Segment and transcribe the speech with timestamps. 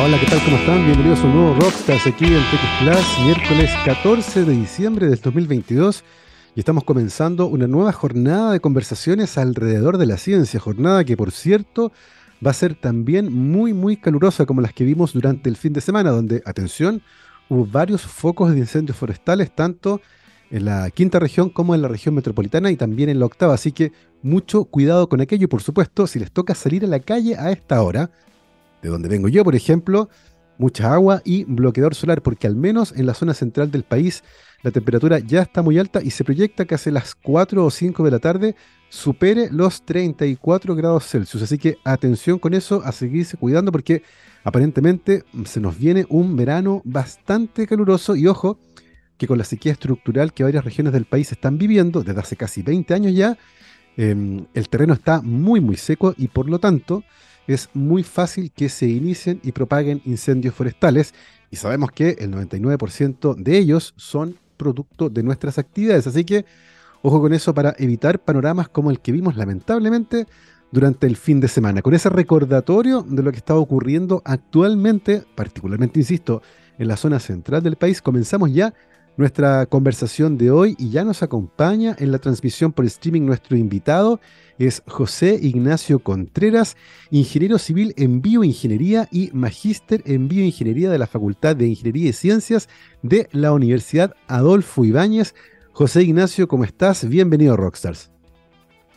[0.00, 0.40] Hola, ¿qué tal?
[0.44, 0.84] ¿Cómo están?
[0.84, 6.04] Bienvenidos a un nuevo Rockstars aquí en TX Plus, miércoles 14 de diciembre del 2022.
[6.54, 11.32] Y estamos comenzando una nueva jornada de conversaciones alrededor de la ciencia, jornada que por
[11.32, 11.90] cierto
[12.46, 15.80] va a ser también muy, muy calurosa como las que vimos durante el fin de
[15.80, 17.02] semana, donde, atención,
[17.48, 20.00] hubo varios focos de incendios forestales, tanto
[20.52, 23.54] en la quinta región como en la región metropolitana y también en la octava.
[23.54, 23.90] Así que
[24.22, 27.50] mucho cuidado con aquello y por supuesto, si les toca salir a la calle a
[27.50, 28.12] esta hora,
[28.82, 30.08] de donde vengo yo, por ejemplo,
[30.58, 34.22] mucha agua y bloqueador solar, porque al menos en la zona central del país
[34.62, 38.04] la temperatura ya está muy alta y se proyecta que hace las 4 o 5
[38.04, 38.56] de la tarde
[38.88, 41.42] supere los 34 grados Celsius.
[41.42, 44.02] Así que atención con eso, a seguirse cuidando porque
[44.42, 48.58] aparentemente se nos viene un verano bastante caluroso y ojo
[49.16, 52.62] que con la sequía estructural que varias regiones del país están viviendo desde hace casi
[52.62, 53.36] 20 años ya,
[53.96, 57.04] em, el terreno está muy muy seco y por lo tanto
[57.48, 61.14] es muy fácil que se inicien y propaguen incendios forestales
[61.50, 66.06] y sabemos que el 99% de ellos son producto de nuestras actividades.
[66.06, 66.44] Así que
[67.02, 70.26] ojo con eso para evitar panoramas como el que vimos lamentablemente
[70.70, 71.80] durante el fin de semana.
[71.80, 76.42] Con ese recordatorio de lo que está ocurriendo actualmente, particularmente, insisto,
[76.78, 78.74] en la zona central del país, comenzamos ya
[79.16, 84.20] nuestra conversación de hoy y ya nos acompaña en la transmisión por streaming nuestro invitado
[84.58, 86.76] es José Ignacio Contreras,
[87.10, 92.68] ingeniero civil en bioingeniería y magíster en bioingeniería de la Facultad de Ingeniería y Ciencias
[93.02, 95.34] de la Universidad Adolfo Ibáñez.
[95.72, 97.08] José Ignacio, ¿cómo estás?
[97.08, 98.10] Bienvenido a Rockstars.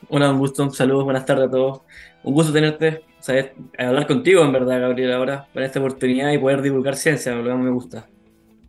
[0.09, 1.81] Hola, un gusto, saludos, buenas tardes a todos.
[2.23, 6.63] Un gusto tenerte, sabes, hablar contigo en verdad, Gabriel, ahora, para esta oportunidad y poder
[6.63, 8.07] divulgar ciencia, lo que más me gusta.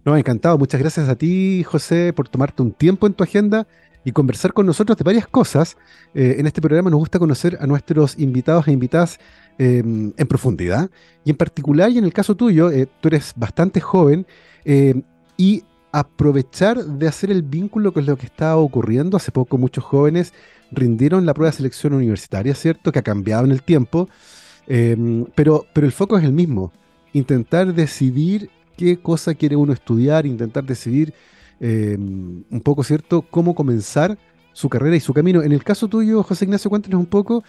[0.04, 0.58] No, encantado.
[0.58, 3.66] Muchas gracias a ti, José, por tomarte un tiempo en tu agenda
[4.04, 5.76] y conversar con nosotros de varias cosas.
[6.14, 9.18] Eh, en este programa nos gusta conocer a nuestros invitados e invitadas
[9.58, 10.90] em, en profundidad.
[11.24, 14.26] Y en particular, y en el caso tuyo, eh, tú eres bastante joven
[14.64, 15.02] em,
[15.36, 19.16] y aprovechar de hacer el vínculo con lo que está ocurriendo.
[19.16, 20.32] Hace poco muchos jóvenes
[20.70, 22.92] rindieron la prueba de selección universitaria, ¿cierto?
[22.92, 24.08] Que ha cambiado en el tiempo.
[24.66, 26.72] Em, pero, pero el foco es el mismo.
[27.12, 31.12] Intentar decidir qué cosa quiere uno estudiar, intentar decidir
[31.64, 34.18] Em, un poco, ¿cierto?, cómo comenzar
[34.52, 35.44] su carrera y su camino.
[35.44, 37.44] En el caso tuyo, José Ignacio, cuéntanos un poco,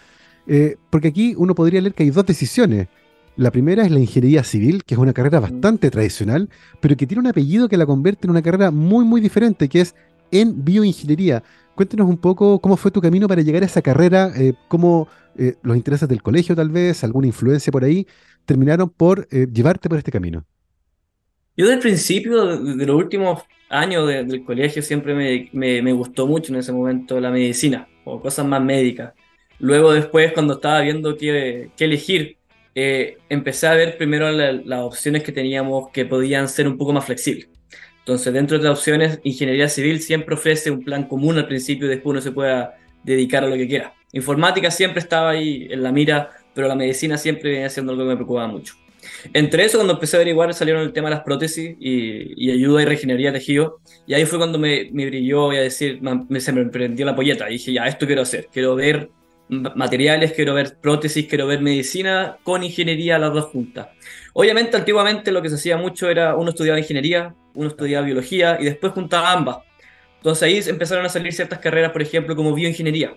[0.46, 2.86] eh, porque aquí uno podría leer que hay dos decisiones.
[3.34, 6.48] La primera es la ingeniería civil, que es una carrera bastante tradicional,
[6.80, 9.80] pero que tiene un apellido que la convierte en una carrera muy, muy diferente, que
[9.80, 9.96] es
[10.30, 11.42] en bioingeniería.
[11.74, 15.56] Cuéntanos un poco cómo fue tu camino para llegar a esa carrera, eh, cómo eh,
[15.64, 18.06] los intereses del colegio tal vez, alguna influencia por ahí,
[18.44, 20.44] terminaron por llevarte por este camino.
[21.56, 26.58] Yo del principio, de, los últimos años del colegio, siempre me, me, gustó mucho en
[26.58, 29.14] ese momento la medicina o cosas más médicas.
[29.58, 32.38] Luego después, cuando estaba viendo qué, qué elegir,
[32.74, 37.04] eh, empecé a ver primero las opciones que teníamos que podían ser un poco más
[37.04, 37.48] flexibles.
[38.00, 41.90] Entonces, dentro de las opciones, ingeniería civil siempre ofrece un plan común al principio y
[41.90, 43.94] después uno se pueda dedicar a lo que quiera.
[44.12, 48.10] Informática siempre estaba ahí en la mira, pero la medicina siempre venía siendo algo que
[48.10, 48.74] me preocupaba mucho.
[49.32, 52.84] Entre eso, cuando empecé a averiguar, salieron el tema de las prótesis y, ayuda y
[52.84, 53.80] regenería de tejido.
[54.06, 57.16] Y ahí fue cuando me, me brilló, voy a decir, me, se me prendió la
[57.16, 57.48] polleta.
[57.48, 58.48] Y dije, ya, esto quiero hacer.
[58.52, 59.10] Quiero ver
[59.48, 63.88] materiales, quiero ver prótesis, quiero ver medicina con ingeniería, las dos juntas.
[64.32, 68.64] Obviamente, antiguamente lo que se hacía mucho era uno estudiaba ingeniería, uno estudiaba biología y
[68.64, 69.58] después juntaba ambas.
[70.16, 73.14] Entonces ahí empezaron a salir ciertas carreras, por ejemplo, como bioingeniería,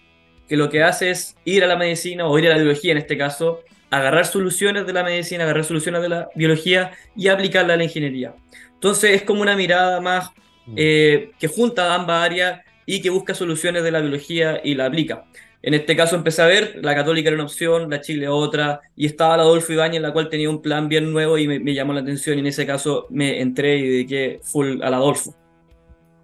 [0.47, 2.97] que lo que hace es ir a la medicina o ir a la biología en
[2.97, 7.77] este caso agarrar soluciones de la medicina, agarrar soluciones de la biología y aplicarla a
[7.77, 8.35] la ingeniería.
[8.73, 10.31] Entonces es como una mirada más
[10.65, 10.73] mm.
[10.75, 15.25] eh, que junta ambas áreas y que busca soluciones de la biología y la aplica.
[15.61, 19.05] En este caso empecé a ver, la católica era una opción, la Chile otra, y
[19.07, 21.93] estaba la Adolfo Ibañez, la cual tenía un plan bien nuevo y me, me llamó
[21.93, 25.35] la atención y en ese caso me entré y dediqué full al Adolfo.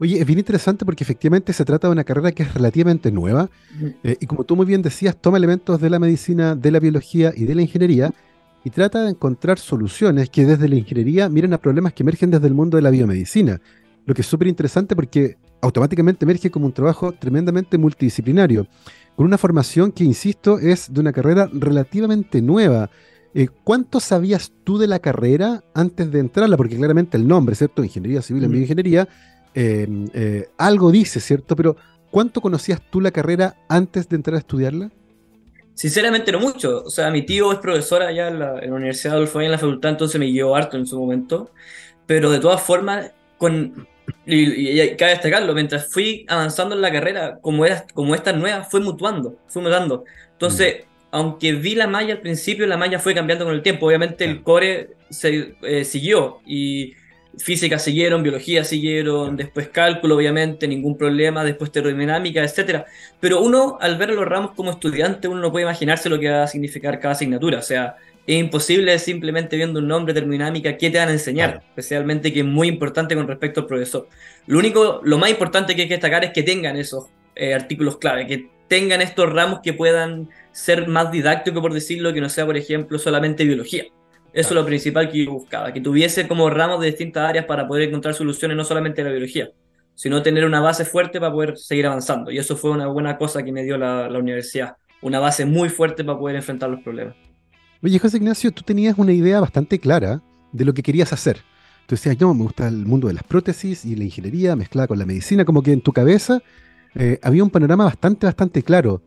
[0.03, 3.49] Oye, es bien interesante porque efectivamente se trata de una carrera que es relativamente nueva
[4.03, 7.31] eh, y como tú muy bien decías, toma elementos de la medicina, de la biología
[7.33, 8.13] y de la ingeniería
[8.65, 12.47] y trata de encontrar soluciones que desde la ingeniería miren a problemas que emergen desde
[12.47, 13.61] el mundo de la biomedicina.
[14.05, 18.67] Lo que es súper interesante porque automáticamente emerge como un trabajo tremendamente multidisciplinario,
[19.15, 22.89] con una formación que, insisto, es de una carrera relativamente nueva.
[23.33, 26.57] Eh, ¿Cuánto sabías tú de la carrera antes de entrarla?
[26.57, 27.85] Porque claramente el nombre, ¿cierto?
[27.85, 29.07] Ingeniería civil en bioingeniería
[29.53, 31.55] Em, eh, algo dice, ¿cierto?
[31.55, 31.75] Pero
[32.11, 34.91] ¿cuánto conocías tú la carrera antes de entrar a estudiarla?
[35.73, 36.83] Sinceramente no mucho.
[36.85, 39.91] O sea, mi tío es profesor allá en la, Universidad de Adolfo en la facultad,
[39.91, 41.51] entonces me guió harto en su momento.
[42.05, 43.87] Pero de todas formas, con,
[44.25, 48.81] y, cabe destacarlo, mientras fui avanzando en la carrera, como, era, como esta nueva, fue
[48.81, 50.03] mutuando, fue mutando.
[50.33, 53.87] Entonces, aunque vi la malla al principio, la malla fue cambiando con el tiempo.
[53.87, 56.93] Obviamente el core se eh, siguió y
[57.37, 62.85] física siguieron, biología siguieron, después cálculo, obviamente, ningún problema, después termodinámica, etcétera.
[63.19, 66.43] Pero uno, al ver los ramos como estudiante, uno no puede imaginarse lo que va
[66.43, 67.59] a significar cada asignatura.
[67.59, 67.95] O sea,
[68.25, 72.45] es imposible simplemente viendo un nombre termodinámica qué te van a enseñar, especialmente que es
[72.45, 74.07] muy importante con respecto al profesor.
[74.47, 77.97] Lo único, lo más importante que hay que destacar es que tengan esos eh, artículos
[77.97, 82.45] clave, que tengan estos ramos que puedan ser más didácticos, por decirlo, que no sea,
[82.45, 83.85] por ejemplo, solamente biología.
[84.33, 87.67] Eso es lo principal que yo buscaba, que tuviese como ramos de distintas áreas para
[87.67, 89.51] poder encontrar soluciones, no solamente en la biología,
[89.93, 92.31] sino tener una base fuerte para poder seguir avanzando.
[92.31, 96.03] Y eso fue una buena cosa que me dio la, universidad, una base muy fuerte
[96.03, 97.15] para poder enfrentar los problemas.
[97.83, 101.37] Oye, José Ignacio, tú tenías una idea bastante clara de lo que querías hacer.
[101.85, 104.97] Tú decías, no, me gusta el mundo de las prótesis y la ingeniería mezclada con
[104.97, 106.41] la medicina, como que en tu cabeza
[106.95, 109.03] eh, había un panorama bastante, bastante claro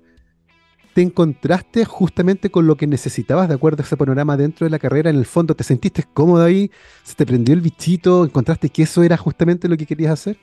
[0.96, 4.78] te encontraste justamente con lo que necesitabas de acuerdo a ese panorama dentro de la
[4.78, 5.10] carrera?
[5.10, 6.70] En el fondo, ¿te sentiste cómodo ahí?
[7.02, 8.24] ¿Se te prendió el bichito?
[8.24, 10.38] ¿Encontraste que eso era justamente lo que querías hacer?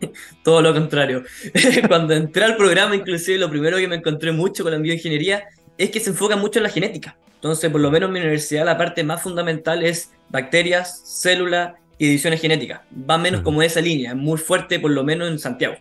[0.44, 1.24] Todo lo contrario.
[1.88, 5.42] Cuando entré al programa, inclusive, lo primero que me encontré mucho con la bioingeniería
[5.76, 7.18] es que se enfoca mucho en la genética.
[7.34, 12.06] Entonces, por lo menos en mi universidad, la parte más fundamental es bacterias, células y
[12.06, 12.82] ediciones genéticas.
[13.10, 15.74] Va menos como esa línea, muy fuerte, por lo menos en Santiago.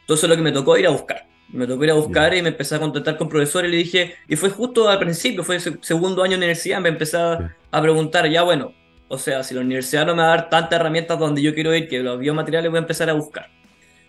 [0.00, 1.25] Entonces, lo que me tocó ir a buscar.
[1.48, 4.14] Me tocó ir a buscar y me empecé a contactar con profesores y le dije,
[4.28, 8.28] y fue justo al principio, fue el segundo año de universidad, me empecé a preguntar,
[8.28, 8.74] ya bueno,
[9.08, 11.74] o sea, si la universidad no me va a dar tantas herramientas donde yo quiero
[11.74, 13.48] ir, que los biomateriales voy a empezar a buscar.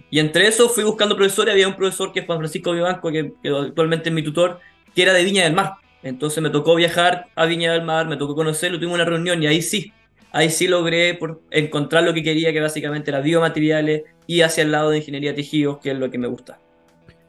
[0.09, 3.33] Y entre eso fui buscando profesores, había un profesor que es Juan Francisco Vivanco, que,
[3.43, 4.59] que actualmente es mi tutor,
[4.95, 5.73] que era de Viña del Mar.
[6.01, 9.47] Entonces me tocó viajar a Viña del Mar, me tocó conocerlo, tuvimos una reunión y
[9.47, 9.91] ahí sí,
[10.31, 14.71] ahí sí logré por encontrar lo que quería, que básicamente era biomateriales y hacia el
[14.71, 16.59] lado de ingeniería de tejidos, que es lo que me gusta.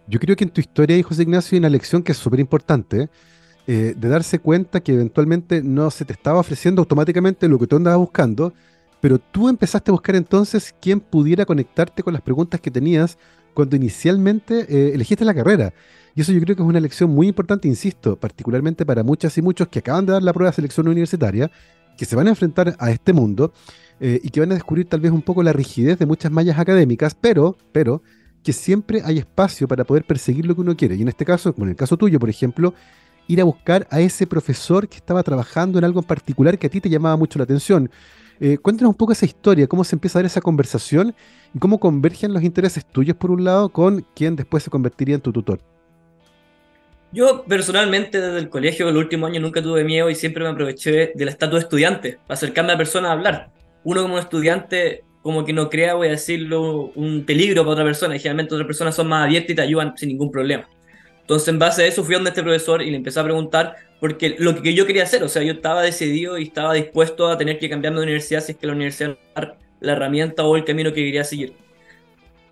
[0.08, 3.10] Yo creo que en tu historia, José Ignacio, hay una lección que es súper importante,
[3.66, 7.76] eh, de darse cuenta que eventualmente no se te estaba ofreciendo automáticamente lo que tú
[7.76, 8.54] andabas buscando,
[9.02, 13.18] pero tú empezaste a buscar entonces quién pudiera conectarte con las preguntas que tenías
[13.52, 15.74] cuando inicialmente eh, elegiste la carrera.
[16.14, 19.42] Y eso yo creo que es una lección muy importante, insisto, particularmente para muchas y
[19.42, 21.50] muchos que acaban de dar la prueba de selección universitaria,
[21.98, 23.52] que se van a enfrentar a este mundo
[24.00, 26.58] eh, y que van a descubrir tal vez un poco la rigidez de muchas mallas
[26.58, 28.00] académicas, pero, pero
[28.42, 30.94] que siempre hay espacio para poder perseguir lo que uno quiere.
[30.94, 32.74] Y en este caso, como en el caso tuyo, por ejemplo,
[33.26, 36.70] ir a buscar a ese profesor que estaba trabajando en algo en particular que a
[36.70, 37.90] ti te llamaba mucho la atención.
[38.40, 41.14] Eh, cuéntanos un poco esa historia, cómo se empieza a dar esa conversación
[41.52, 45.20] y cómo convergen los intereses tuyos por un lado con quien después se convertiría en
[45.20, 45.60] tu tutor.
[47.10, 51.12] Yo personalmente desde el colegio, el último año, nunca tuve miedo y siempre me aproveché
[51.14, 53.50] del estatus de estudiante acercarme a personas a hablar.
[53.82, 58.16] Uno como estudiante como que no crea, voy a decirlo, un peligro para otra persona.
[58.16, 60.66] Y generalmente otras personas son más abiertas y te ayudan sin ningún problema.
[61.20, 63.76] Entonces, en base a eso, fui a donde este profesor y le empecé a preguntar,
[64.00, 67.36] porque lo que yo quería hacer, o sea, yo estaba decidido y estaba dispuesto a
[67.36, 69.18] tener que cambiarme de universidad si es que la universidad
[69.80, 71.52] la herramienta o el camino que quería seguir.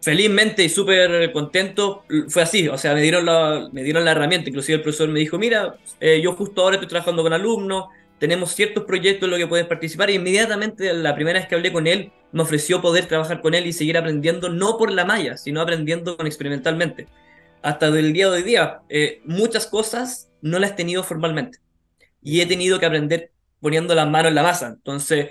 [0.03, 4.51] Felizmente y súper contento, fue así, o sea, me dieron, la, me dieron la herramienta,
[4.51, 7.87] inclusive el profesor me dijo, mira, eh, yo justo ahora estoy trabajando con alumnos,
[8.19, 11.73] tenemos ciertos proyectos en los que puedes participar y inmediatamente la primera vez que hablé
[11.73, 15.37] con él me ofreció poder trabajar con él y seguir aprendiendo no por la malla,
[15.37, 17.07] sino aprendiendo experimentalmente.
[17.63, 21.59] Hasta el día de hoy día, eh, muchas cosas no las he tenido formalmente
[22.23, 23.31] y he tenido que aprender
[23.61, 24.69] poniendo las manos en la masa.
[24.69, 25.31] Entonces,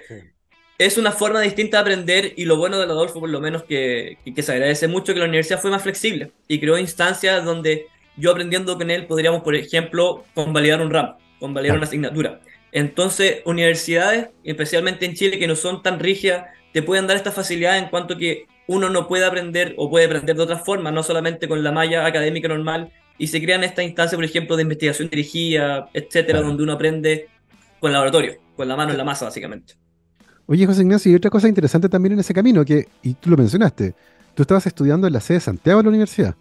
[0.78, 4.18] es una forma distinta de aprender y lo bueno de Adolfo, por lo menos, que,
[4.36, 7.88] que, se agradece mucho que la universidad fue más flexible y creó instancias donde
[8.18, 12.42] yo aprendiendo con él podríamos, por ejemplo, convalidar un RAM, convalidar una asignatura.
[12.76, 17.78] Entonces, universidades, especialmente en Chile, que no son tan rígidas, te pueden dar esta facilidad
[17.78, 21.48] en cuanto que uno no puede aprender o puede aprender de otra forma, no solamente
[21.48, 25.90] con la malla académica normal, y se crean estas instancias, por ejemplo, de investigación dirigida,
[25.94, 27.30] etcétera, donde uno aprende
[27.80, 29.76] con el laboratorio, con la mano en la masa, básicamente.
[30.46, 33.38] Oye, José Ignacio, y otra cosa interesante también en ese camino, que, y tú lo
[33.38, 33.96] mencionaste,
[34.34, 36.36] tú estabas estudiando en la sede de Santiago de la universidad.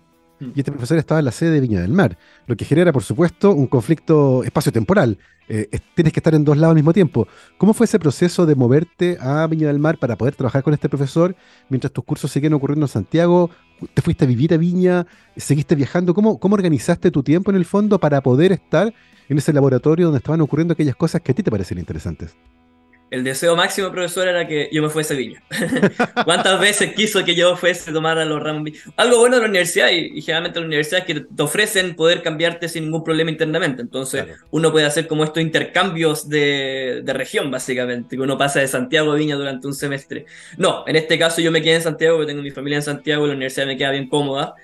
[0.55, 3.03] Y este profesor estaba en la sede de Viña del Mar, lo que genera, por
[3.03, 5.19] supuesto, un conflicto espacio-temporal.
[5.49, 7.29] Eh, tienes que estar en dos lados al mismo tiempo.
[7.59, 10.89] ¿Cómo fue ese proceso de moverte a Viña del Mar para poder trabajar con este
[10.89, 11.37] profesor
[11.69, 13.51] mientras tus cursos seguían ocurriendo en Santiago?
[13.93, 15.07] ¿Te fuiste a vivir a Viña?
[15.37, 16.15] ¿Seguiste viajando?
[16.15, 18.93] ¿Cómo, cómo organizaste tu tiempo en el fondo para poder estar
[19.29, 22.35] en ese laboratorio donde estaban ocurriendo aquellas cosas que a ti te parecían interesantes?
[23.11, 25.43] El deseo máximo, profesor, era que yo me fuese a Viña.
[26.25, 28.71] ¿Cuántas veces quiso que yo fuese a tomar a los ramos?
[28.97, 32.69] Algo bueno de la universidad, y, generalmente la universidad es que te ofrecen poder cambiarte
[32.69, 33.83] sin ningún problema internamente.
[33.83, 38.69] Entonces, uno puede hacer como estos intercambios de, de, región, básicamente, que uno pasa de
[38.69, 40.27] Santiago a Viña durante un semestre.
[40.57, 43.25] No, en este caso yo me quedé en Santiago, porque tengo mi familia en Santiago
[43.25, 44.55] y la universidad me queda bien cómoda.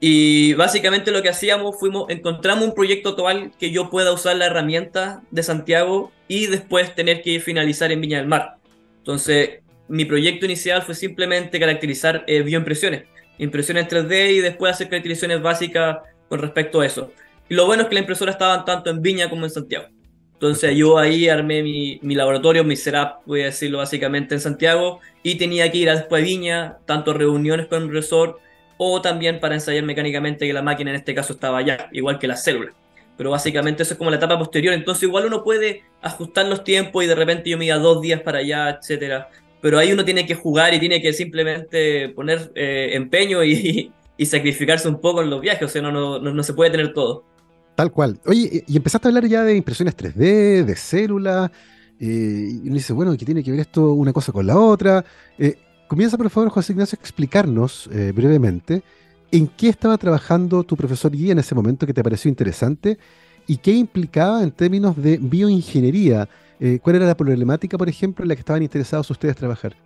[0.00, 4.46] Y básicamente lo que hacíamos fuimos, encontramos un proyecto actual que yo pueda usar la
[4.46, 8.56] herramienta de Santiago y después tener que finalizar en Viña del Mar.
[8.98, 13.04] Entonces, mi proyecto inicial fue simplemente caracterizar eh, bioimpresiones,
[13.38, 15.98] impresiones 3D y después hacer caracterizaciones básicas
[16.28, 17.12] con respecto a eso.
[17.48, 19.86] Y lo bueno es que la impresora estaban tanto en Viña como en Santiago.
[20.34, 25.00] Entonces yo ahí armé mi, mi, laboratorio, mi setup, voy a decirlo básicamente, en Santiago
[25.22, 28.38] y tenía que ir a después a Viña, tanto reuniones con el profesor
[28.78, 32.28] o también para ensayar mecánicamente que la máquina en este caso estaba allá, igual que
[32.28, 32.74] las células.
[33.16, 37.02] Pero básicamente eso es como la etapa posterior, entonces igual uno puede ajustar los tiempos
[37.02, 39.28] y de repente yo me iba dos días para allá, etcétera.
[39.62, 43.92] Pero ahí uno tiene que jugar y tiene que simplemente poner eh, empeño y,
[44.24, 47.24] sacrificarse un poco en los viajes, o sea, no, no, no se puede tener todo.
[47.74, 48.18] Tal cual.
[48.24, 51.50] Oye, y empezaste a hablar ya de impresiones 3D, de células,
[51.98, 55.04] eh, y uno dice, bueno, ¿qué tiene que ver esto una cosa con la otra?
[55.38, 55.56] Eh,
[55.88, 58.82] comienza, por favor, José Ignacio, a explicarnos eh, brevemente
[59.30, 62.98] en qué estaba trabajando tu profesor guía en ese momento que te pareció interesante
[63.46, 66.28] y qué implicaba en términos de bioingeniería.
[66.80, 69.76] ¿Cuál era la problemática, por ejemplo, en la que estaban interesados ustedes trabajar?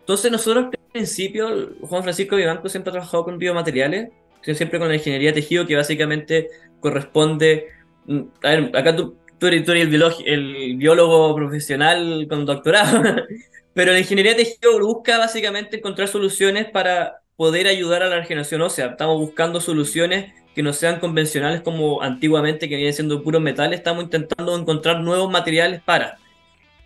[0.00, 4.08] Entonces, nosotros, al principio, Juan Francisco Vivanco siempre ha trabajado con biomateriales
[4.52, 6.48] siempre con la ingeniería de tejido, que básicamente
[6.80, 7.68] corresponde.
[8.06, 13.02] Mm, a ver, acá tú, tú eres, el, biólogo, el, biólogo profesional con doctorado,
[13.74, 18.62] pero la ingeniería de tejido busca básicamente encontrar soluciones para poder ayudar a la regeneración
[18.62, 18.86] ósea.
[18.86, 23.78] Estamos buscando soluciones que no sean convencionales como antiguamente, que vienen siendo puros metales.
[23.78, 26.18] Estamos intentando encontrar nuevos materiales para.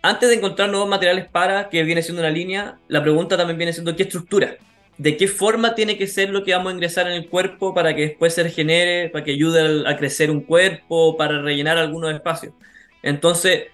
[0.01, 3.73] Antes de encontrar nuevos materiales para, que viene siendo una línea, la pregunta también viene
[3.73, 4.57] siendo qué estructura
[4.99, 7.95] de qué forma tiene que ser lo que vamos a ingresar en el cuerpo para
[7.95, 12.53] que después se regenere, para que ayude a crecer un cuerpo, para rellenar algunos espacios.
[13.01, 13.67] Entonces,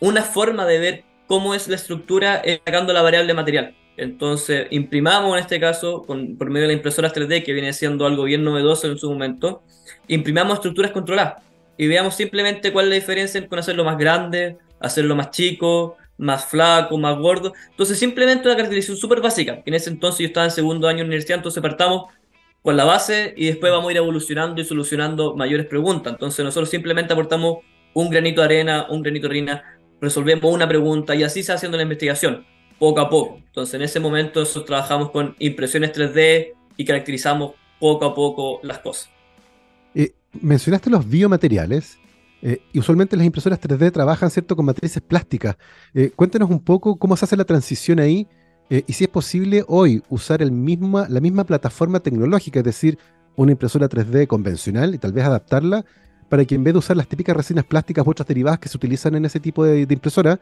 [0.00, 3.74] una forma de ver cómo es la estructura es sacando la variable material.
[3.96, 8.24] Entonces, imprimamos en este caso, por medio de la impresora 3D, que viene siendo algo
[8.24, 9.62] bien novedoso en su momento,
[10.08, 11.42] imprimamos estructuras controladas
[11.78, 16.44] y veamos simplemente cuál es la diferencia con hacerlo más grande, hacerlo más chico, más
[16.44, 17.54] flaco, más gordo.
[17.70, 19.62] Entonces, simplemente una caracterización súper básica.
[19.64, 22.12] En ese entonces yo estaba en segundo año de universidad, entonces partamos
[22.60, 26.12] con la base y después vamos a ir evolucionando y solucionando mayores preguntas.
[26.12, 27.60] Entonces, nosotros simplemente aportamos
[27.94, 31.56] un granito de arena, un granito de harina, resolvemos una pregunta y así se va
[31.56, 32.44] haciendo la investigación,
[32.78, 33.36] poco a poco.
[33.38, 38.78] Entonces, en ese momento nosotros trabajamos con impresiones 3D y caracterizamos poco a poco las
[38.80, 39.08] cosas.
[39.94, 41.98] Eh, mencionaste los biomateriales
[42.42, 44.56] eh, y usualmente las impresoras 3D trabajan ¿cierto?
[44.56, 45.56] con matrices plásticas.
[45.94, 48.26] Eh, cuéntanos un poco cómo se hace la transición ahí
[48.68, 52.98] eh, y si es posible hoy usar el misma, la misma plataforma tecnológica, es decir,
[53.36, 55.84] una impresora 3D convencional y tal vez adaptarla
[56.32, 58.78] para que en vez de usar las típicas resinas plásticas u otras derivadas que se
[58.78, 60.40] utilizan en ese tipo de, de impresora,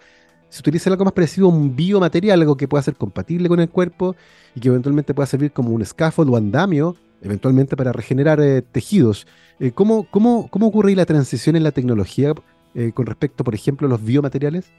[0.49, 3.69] se utilice algo más parecido a un biomaterial, algo que pueda ser compatible con el
[3.69, 4.15] cuerpo
[4.55, 9.27] y que eventualmente pueda servir como un scaffold o andamio eventualmente para regenerar eh, tejidos.
[9.59, 12.35] Eh, ¿cómo, cómo, cómo, ocurre la transición en la tecnología
[12.77, 14.71] eh, con respecto, por ejemplo, a los biomateriales?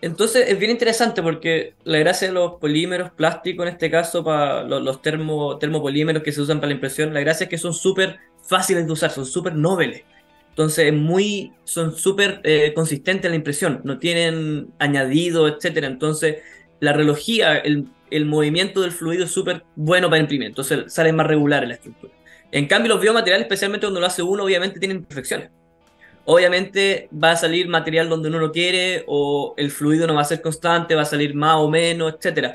[0.00, 4.62] Entonces es bien interesante porque la gracia de los polímeros plásticos, en este caso, para
[4.62, 8.20] los, termo, termopolímeros que se usan para la impresión, la gracia es que son súper
[8.46, 10.02] fáciles de usar, son súper nobles.
[10.50, 12.40] Entonces muy, son súper
[12.74, 15.78] consistentes en la impresión, no tienen añadido, etc.
[15.84, 16.36] Entonces
[16.84, 17.88] la relojía, el,
[18.26, 22.12] movimiento del fluido es súper bueno para imprimir, entonces sale más regular en la estructura.
[22.52, 25.50] En cambio, los biomateriales, especialmente cuando lo hace uno, obviamente tienen imperfecciones.
[26.24, 30.24] Obviamente va a salir material donde uno lo quiere, o el fluido no va a
[30.24, 32.54] ser constante, va a salir más o menos, etc.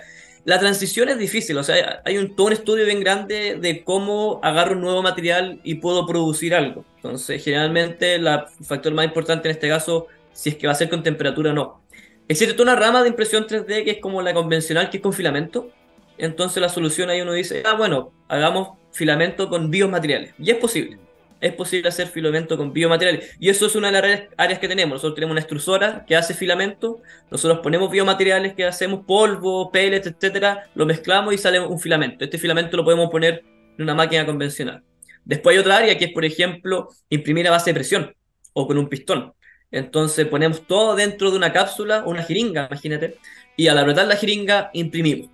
[0.50, 4.39] La transición es difícil, o sea, hay un, todo un estudio bien grande de cómo
[4.41, 6.84] agarro un nuevo material y puedo producir algo.
[6.96, 8.27] Entonces, generalmente, el
[8.63, 11.53] factor más importante en este caso, si es que va a ser con temperatura o
[11.53, 11.84] no.
[12.27, 15.70] Existe una rama de impresión 3D que es como la convencional, que es con filamento.
[16.18, 20.34] Entonces la solución ahí uno dice, ah, bueno, hagamos filamento con biomateriales.
[20.39, 20.98] Y es posible.
[21.41, 23.36] Es posible hacer filamento con biomateriales.
[23.39, 24.96] Y eso es una de las áreas que tenemos.
[24.96, 27.01] Nosotros tenemos una extrusora que hace filamento.
[27.31, 30.69] Nosotros ponemos biomateriales que hacemos polvo, pellets, etcétera.
[30.75, 32.25] Lo mezclamos y sale un filamento.
[32.25, 33.43] Este filamento lo podemos poner
[33.77, 34.84] en una máquina convencional.
[35.24, 38.15] Después hay otra área que es, por ejemplo, imprimir a base de presión
[38.53, 39.34] o con un pistón.
[39.72, 43.17] Entonces ponemos todo dentro de una cápsula, una jeringa, imagínate,
[43.55, 45.29] y al apretar la jeringa imprimimos.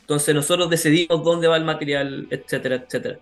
[0.00, 3.18] Entonces nosotros decidimos dónde va el material, etcétera, etcétera.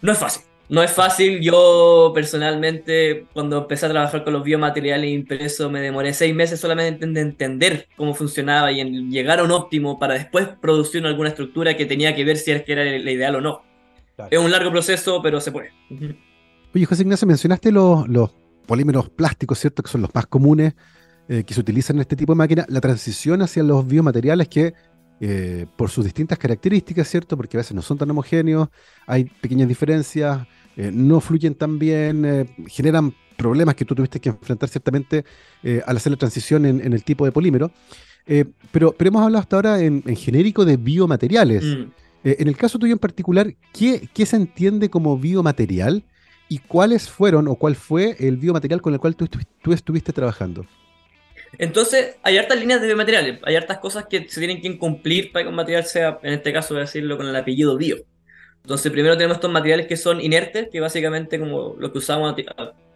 [0.00, 0.51] No es fácil.
[0.68, 1.40] No es fácil.
[1.40, 7.04] Yo personalmente, cuando empecé a trabajar con los biomateriales impresos, me demoré seis meses solamente
[7.04, 11.76] en entender cómo funcionaba y en llegar a un óptimo para después producir alguna estructura
[11.76, 13.62] que tenía que ver si era, que era la ideal o no.
[14.30, 15.70] Es un largo proceso, pero se puede.
[16.74, 18.30] Oye, José Ignacio, mencionaste los, los
[18.66, 19.82] polímeros plásticos, ¿cierto?
[19.82, 20.74] Que son los más comunes
[21.28, 24.74] eh, que se utilizan en este tipo de máquinas, la transición hacia los biomateriales que
[25.20, 27.36] eh, por sus distintas características, ¿cierto?
[27.36, 28.68] Porque a veces no son tan homogéneos,
[29.06, 34.28] hay pequeñas diferencias, eh, no fluyen tan bien, eh, generan problemas que tú tuviste que
[34.28, 35.24] enfrentar ciertamente
[35.86, 37.72] al hacer la transición en, el tipo de polímero.
[38.70, 41.64] pero, pero hemos hablado hasta ahora en, genérico de biomateriales.
[41.64, 41.84] Mm.
[42.22, 46.04] en el caso tuyo en particular, ¿qué, ¿qué, se entiende como biomaterial
[46.48, 49.26] y cuáles fueron o cuál fue el biomaterial con el cual tú,
[49.60, 50.64] tú estuviste trabajando?
[51.58, 55.44] Entonces, hay hartas líneas de biomateriales, hay hartas cosas que se tienen que cumplir para
[55.44, 57.98] que un material sea, en este caso, voy a decirlo con el apellido bio.
[58.62, 62.34] Entonces, primero tenemos estos materiales que son inertes, que básicamente como lo que usamos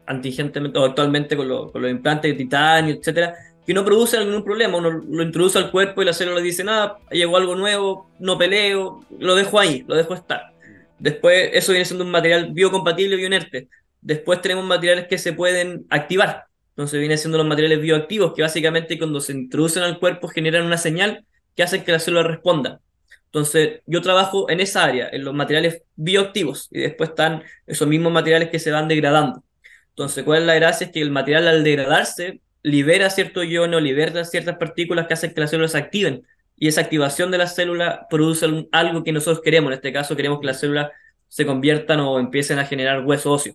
[0.06, 3.35] antigentemente o actualmente con, los implantes de titanio, etcétera,
[3.66, 4.78] que no producen ningún problema.
[4.78, 9.04] Uno lo introduce al cuerpo y la célula dice, nada, llegó algo nuevo, no peleo,
[9.18, 10.52] lo dejo ahí, lo dejo estar.
[10.99, 13.68] Después, eso viene siendo un material biocompatible, bioinerte.
[14.00, 16.46] Después tenemos materiales que se pueden activar.
[16.70, 20.76] Entonces viene siendo los materiales bioactivos que básicamente cuando se introducen al cuerpo generan una
[20.76, 21.25] señal
[21.56, 22.80] que hace que la célula responda.
[23.26, 28.12] Entonces yo trabajo en esa área, en los materiales bioactivos, y después están esos mismos
[28.12, 29.42] materiales que se van degradando.
[29.90, 30.87] Entonces, ¿cuál es la gracia?
[30.87, 35.40] Es que el material al degradarse libera cierto iono, libera ciertas partículas que hacen que
[35.40, 36.26] las células se activen.
[36.56, 39.71] Y esa activación de la célula produce algo que nosotros queremos.
[39.71, 40.90] En este caso, queremos que las células
[41.28, 43.54] se conviertan o empiecen a generar hueso óseo.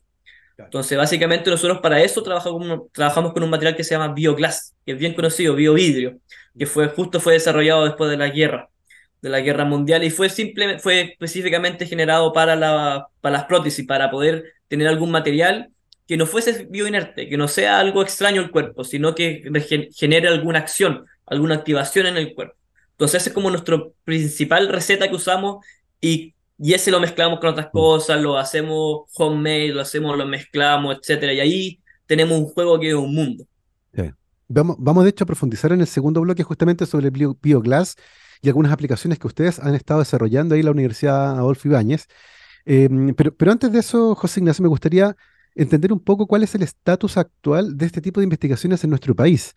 [0.57, 4.93] Entonces, básicamente nosotros para eso trabajamos, trabajamos con un material que se llama Bioglass, que
[4.93, 6.19] es bien conocido, biovidrio,
[6.57, 8.69] que fue, justo fue desarrollado después de la guerra,
[9.21, 13.85] de la guerra mundial, y fue, simple, fue específicamente generado para, la, para las prótesis,
[13.85, 15.69] para poder tener algún material
[16.07, 19.43] que no fuese bioinerte, que no sea algo extraño al cuerpo, sino que
[19.93, 22.55] genere alguna acción, alguna activación en el cuerpo.
[22.91, 25.63] Entonces, esa es como nuestra principal receta que usamos
[26.01, 30.95] y y ese lo mezclamos con otras cosas, lo hacemos homemade, lo hacemos, lo mezclamos,
[30.95, 33.45] etcétera, y ahí tenemos un juego que es un mundo.
[34.47, 37.95] Vamos, vamos de hecho a profundizar en el segundo bloque justamente sobre el BioGlass
[38.41, 42.07] y algunas aplicaciones que ustedes han estado desarrollando ahí en la Universidad Adolfo Ibáñez.
[42.65, 45.15] Em, pero, pero antes de eso, José Ignacio, me gustaría
[45.55, 49.15] entender un poco cuál es el estatus actual de este tipo de investigaciones en nuestro
[49.15, 49.53] país.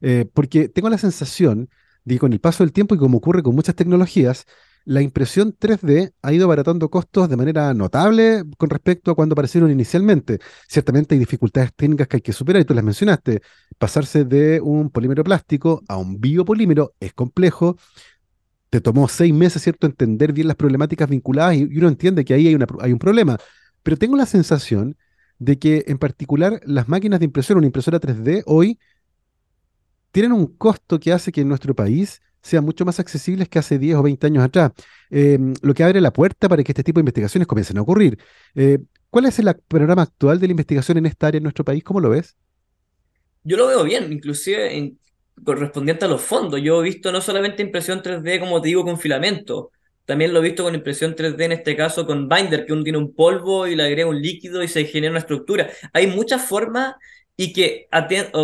[0.00, 1.68] Eh, porque tengo la sensación
[2.04, 4.46] de que con el paso del tiempo y como ocurre con muchas tecnologías,
[4.84, 9.70] la impresión 3D ha ido abaratando costos de manera notable con respecto a cuando aparecieron
[9.70, 10.40] inicialmente.
[10.68, 13.42] Ciertamente hay dificultades técnicas que hay que superar y tú las mencionaste.
[13.78, 17.76] Pasarse de un polímero plástico a un biopolímero es complejo.
[18.72, 22.48] Te tomó seis meses, ¿cierto?, entender bien las problemáticas vinculadas y uno entiende que ahí
[22.48, 23.36] hay, un problema.
[23.82, 24.96] Pero tengo la sensación
[25.38, 28.78] de que en particular las máquinas de impresión, una impresora 3D hoy,
[30.10, 33.78] tienen un costo que hace que en nuestro país sean mucho más accesibles que hace
[33.78, 34.72] 10 o 20 años atrás,
[35.10, 38.18] em, lo que abre la puerta para que este tipo de investigaciones comiencen a ocurrir.
[38.54, 38.78] Eh,
[39.10, 41.84] ¿Cuál es el panorama actual de la investigación en esta área en nuestro país?
[41.84, 42.38] ¿Cómo lo ves?
[43.44, 44.98] Yo lo veo bien, inclusive en,
[45.44, 46.60] correspondiente a los fondos.
[46.62, 49.70] Yo he visto no solamente impresión 3D, como te digo, con filamento,
[50.04, 52.98] también lo he visto con impresión 3D, en este caso con binder, que uno tiene
[52.98, 55.70] un polvo y le agrega un líquido y se genera una estructura.
[55.92, 56.94] Hay muchas formas
[57.36, 57.88] y que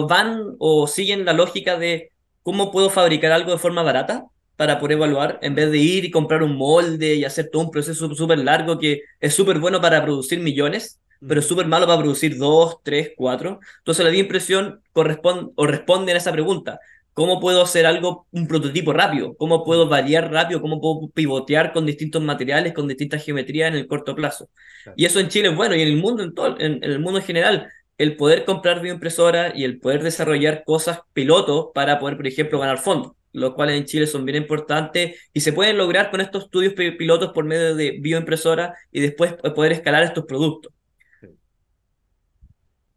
[0.09, 2.13] van o siguen la lógica de
[2.49, 4.25] ¿Cómo puedo fabricar algo de forma barata
[4.57, 7.71] para poder evaluar en vez de ir y comprar un molde y hacer todo un
[7.71, 11.99] proceso súper largo que es súper bueno para producir millones, pero es súper malo para
[11.99, 13.61] producir dos, tres, cuatro?
[13.79, 16.81] Entonces la impresión corresponde o responde a esa pregunta.
[17.13, 19.35] ¿Cómo puedo hacer algo, un prototipo rápido?
[19.37, 20.61] ¿Cómo puedo variar rápido?
[20.61, 24.49] ¿Cómo puedo pivotear con distintos materiales, con distintas geometrías en el corto plazo?
[24.95, 27.19] Y eso en Chile es bueno y en el mundo, en, todo, en el mundo
[27.19, 32.27] en general el poder comprar bioimpresora y el poder desarrollar cosas pilotos para poder, por
[32.29, 36.21] ejemplo, ganar fondos, los cuales en Chile son bien importantes y se pueden lograr con
[36.21, 40.73] estos estudios pilotos por medio de bioimpresora y después poder escalar estos productos.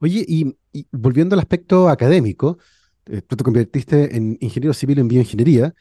[0.02, 0.58] Oye, y,
[0.92, 2.58] volviendo al aspecto académico,
[3.06, 5.74] eh, tú te convertiste en ingeniero civil en bioingeniería,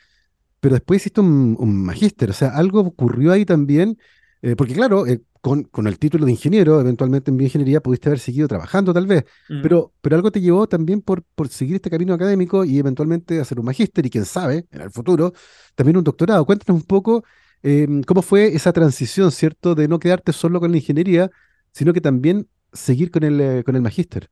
[0.61, 3.99] pero después hiciste un, un magíster, o sea, algo ocurrió ahí también,
[4.43, 8.19] eh, porque claro, eh, con, con, el título de ingeniero, eventualmente en bioingeniería, pudiste haber
[8.19, 9.63] seguido trabajando tal vez, mm.
[9.63, 13.59] pero, pero algo te llevó también por, por seguir este camino académico y eventualmente hacer
[13.59, 15.33] un magíster y quién sabe, en el futuro,
[15.75, 16.45] también un doctorado.
[16.45, 17.25] Cuéntanos un poco
[17.63, 19.75] em, cómo fue esa transición, ¿cierto?
[19.75, 21.31] De no quedarte solo con la ingeniería,
[21.73, 24.29] sino que también seguir con el, eh, con el magíster.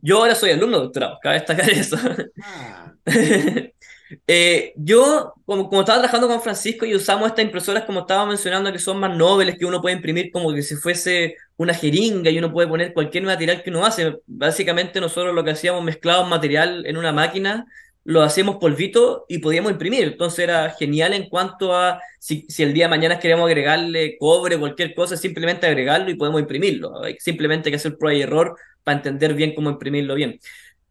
[0.00, 1.96] Yo ahora soy alumno doctorado, cabe destacar eso.
[2.42, 2.92] Ah.
[4.26, 8.72] Eh, yo, como, como, estaba trabajando con Francisco y usamos estas impresoras, como estaba mencionando,
[8.72, 12.38] que son más nobles, que uno puede imprimir como que si fuese una jeringa y
[12.38, 14.18] uno puede poner cualquier material que uno hace.
[14.26, 17.66] Básicamente nosotros lo que hacíamos, mezclábamos material en una máquina,
[18.04, 20.04] lo hacíamos polvito y podíamos imprimir.
[20.04, 24.58] Entonces era genial en cuanto a si, si el día de mañana queremos agregarle cobre,
[24.58, 27.02] cualquier cosa, simplemente agregarlo y podemos imprimirlo.
[27.02, 30.40] Hay simplemente que hacer prueba y error para entender bien cómo imprimirlo bien.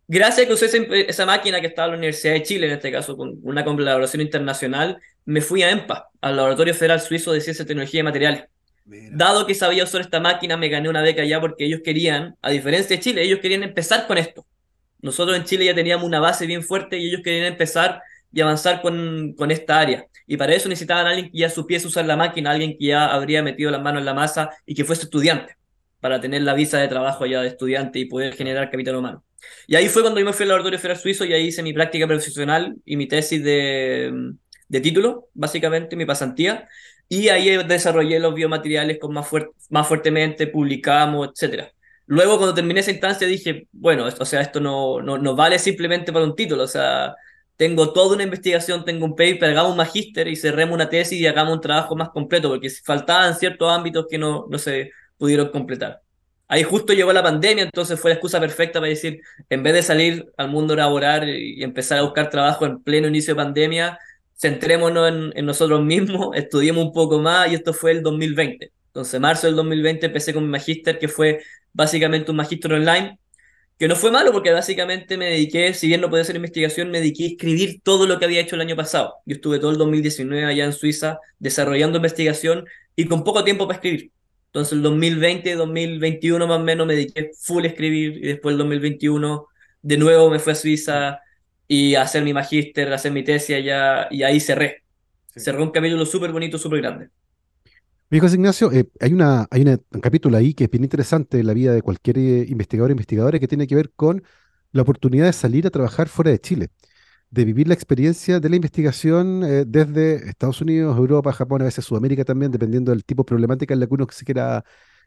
[0.08, 2.92] gracias a que usé esa, máquina que estaba en la Universidad de Chile, en este
[2.92, 7.66] caso, con una colaboración internacional, me fui a EMPA, al Laboratorio Federal Suizo de Ciencia,
[7.66, 8.46] Tecnología y Materiales.
[8.86, 12.50] Dado que sabía usar esta máquina, me gané una beca ya porque ellos querían, a
[12.50, 14.46] diferencia de Chile, ellos querían empezar con esto.
[15.02, 18.82] Nosotros en Chile ya teníamos una base bien fuerte y ellos querían empezar y avanzar
[18.82, 20.06] con, con esta área.
[20.28, 23.08] Y para eso necesitaban a alguien que ya supiese usar la máquina, alguien que ya
[23.08, 25.58] habría metido las manos en la masa y que fuese estudiante,
[26.00, 29.24] para tener la visa de trabajo allá de estudiante y poder generar capital humano.
[29.68, 31.74] Y ahí fue cuando yo me fui al Laboratorio Federal Suizo y ahí hice mi
[31.74, 34.34] práctica profesional y mi tesis de,
[34.68, 36.68] de título, básicamente, mi pasantía.
[37.10, 39.28] Y ahí desarrollé los biomateriales con más,
[39.70, 41.72] más fuertemente, publicamos, etcétera.
[42.12, 46.12] Luego, cuando terminé esa instancia, dije, bueno, o sea, esto no, no, no vale simplemente
[46.12, 47.16] para un título, o sea,
[47.56, 51.26] tengo toda una investigación, tengo un paper, hagamos un magíster y cerremos una tesis y
[51.26, 56.02] hagamos un trabajo más completo, porque faltaban ciertos ámbitos que no, no se pudieron completar.
[56.50, 59.84] Ahí justo llegó la pandemia, entonces fue la excusa perfecta para decir, en vez de
[59.84, 64.00] salir al mundo laboral y empezar a buscar trabajo en pleno inicio de pandemia,
[64.38, 68.70] centrémonos en, en nosotros mismos, estudiemos un poco más y esto fue el 2020.
[68.92, 71.42] Entonces, marzo del 2020 empecé con mi magíster, que fue
[71.74, 73.18] básicamente un magíster online,
[73.80, 77.00] que no fue malo porque básicamente me dediqué, si bien no podía hacer investigación, me
[77.00, 79.16] dediqué a escribir todo lo que había hecho el año pasado.
[79.26, 83.78] Yo estuve todo el 2019 allá en Suiza desarrollando investigación y con poco tiempo para
[83.78, 84.12] escribir.
[84.48, 88.60] Entonces el 2020, 2021 más o menos me dediqué full a escribir y después el
[88.60, 89.48] 2021
[89.82, 91.20] de nuevo me fui a Suiza
[91.68, 94.84] y a hacer mi magíster, a hacer mi tesis allá y ahí cerré.
[95.36, 97.10] Cerré un capítulo súper bonito, súper grande.
[98.14, 101.54] Hijo Ignacio, eh, hay, una, hay un capítulo ahí que es bien interesante en la
[101.54, 104.22] vida de cualquier eh, investigador o investigadora que tiene que ver con
[104.74, 106.72] la oportunidad de salir a trabajar fuera de Chile,
[107.30, 111.86] de vivir la experiencia de la investigación eh, desde Estados Unidos, Europa, Japón, a veces
[111.86, 114.64] Sudamérica también, dependiendo del tipo de problemática en la que uno se quiera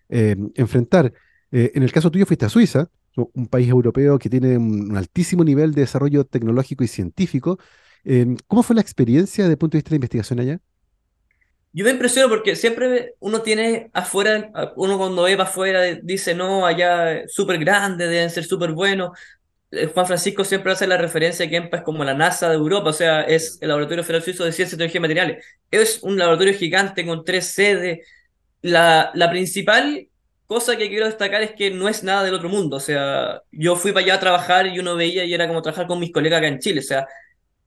[0.09, 1.13] enfrentar.
[1.51, 5.73] en el caso tuyo fuiste a Suiza, un país europeo que tiene un altísimo nivel
[5.73, 7.59] de desarrollo tecnológico y científico.
[8.47, 10.61] ¿Cómo fue la experiencia desde el punto de vista de la investigación allá?
[11.77, 16.65] Yo me impresiono porque siempre uno tiene afuera, uno cuando ve para afuera dice, no,
[16.65, 19.11] allá súper grande, deben ser súper buenos.
[19.73, 22.91] Eh, Juan Francisco siempre hace la referencia que EMPA es como la NASA de Europa,
[22.91, 25.45] o sea, es el Laboratorio Federal Suizo de Ciencia, Tecnología y Materiales.
[25.71, 28.07] Es un laboratorio gigante con tres sedes.
[28.63, 30.09] La, la principal
[30.47, 33.77] cosa que quiero destacar es que no es nada del otro mundo, o sea, yo
[33.77, 36.39] fui para allá a trabajar y uno veía y era como trabajar con mis colegas
[36.39, 37.07] acá en Chile, o sea,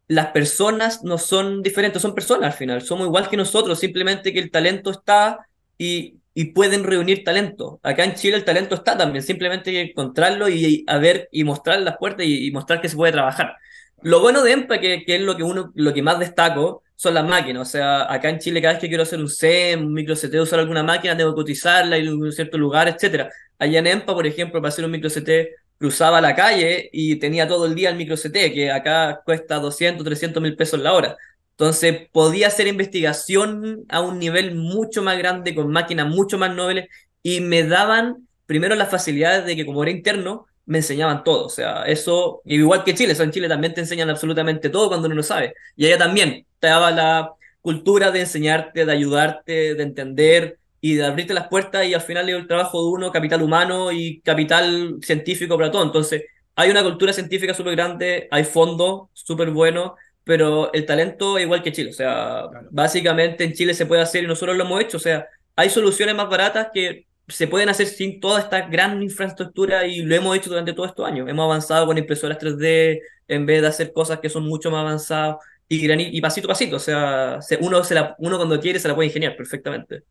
[0.07, 4.39] las personas no son diferentes, son personas al final, somos igual que nosotros, simplemente que
[4.39, 7.79] el talento está y, y pueden reunir talento.
[7.83, 11.79] Acá en Chile el talento está también, simplemente hay que encontrarlo y, ver y mostrar
[11.81, 13.55] las puertas y, mostrar que se puede trabajar.
[14.03, 17.13] Lo bueno de EMPA, que, que, es lo que uno, lo que más destaco, son
[17.13, 17.67] las máquinas.
[17.67, 20.35] O sea, acá en Chile cada vez que quiero hacer un SEM, un micro CT,
[20.41, 23.29] usar alguna máquina, que cotizarla, ir un cierto lugar, etcétera.
[23.57, 25.29] Allá en EMPA, por ejemplo, para hacer un micro CT
[25.77, 30.03] cruzaba la calle y tenía todo el día el micro CT, que acá cuesta 200,
[30.05, 31.17] 300 mil pesos la hora.
[31.51, 36.87] Entonces podía hacer investigación a un nivel mucho más grande, con máquinas mucho más nobles,
[37.23, 41.45] y me daban primero las facilidades de que como era interno, me enseñaban todo.
[41.45, 45.07] O sea, eso, igual que Chile, eso en Chile también te enseñan absolutamente todo cuando
[45.07, 45.53] uno no sabe.
[45.75, 51.05] Y allá también te daba la cultura de enseñarte, de ayudarte, de entender, y de
[51.05, 54.97] abrirte las puertas y al final es el trabajo de uno, capital humano y capital
[55.01, 55.83] científico para todo.
[55.83, 56.23] Entonces,
[56.55, 59.91] hay una cultura científica súper grande, hay fondos súper buenos,
[60.23, 61.91] pero el talento es igual que Chile.
[61.91, 64.97] O sea, básicamente en Chile se puede hacer y nosotros lo hemos hecho.
[64.97, 69.85] O sea, hay soluciones más baratas que se pueden hacer sin toda esta gran infraestructura
[69.85, 71.29] y lo hemos hecho durante todos estos años.
[71.29, 75.37] Hemos avanzado con impresoras 3D en vez de hacer cosas que son mucho más avanzadas
[75.67, 76.77] y, y pasito a pasito.
[76.77, 80.03] O sea, uno, se la, uno cuando quiere se la puede ingeniar perfectamente.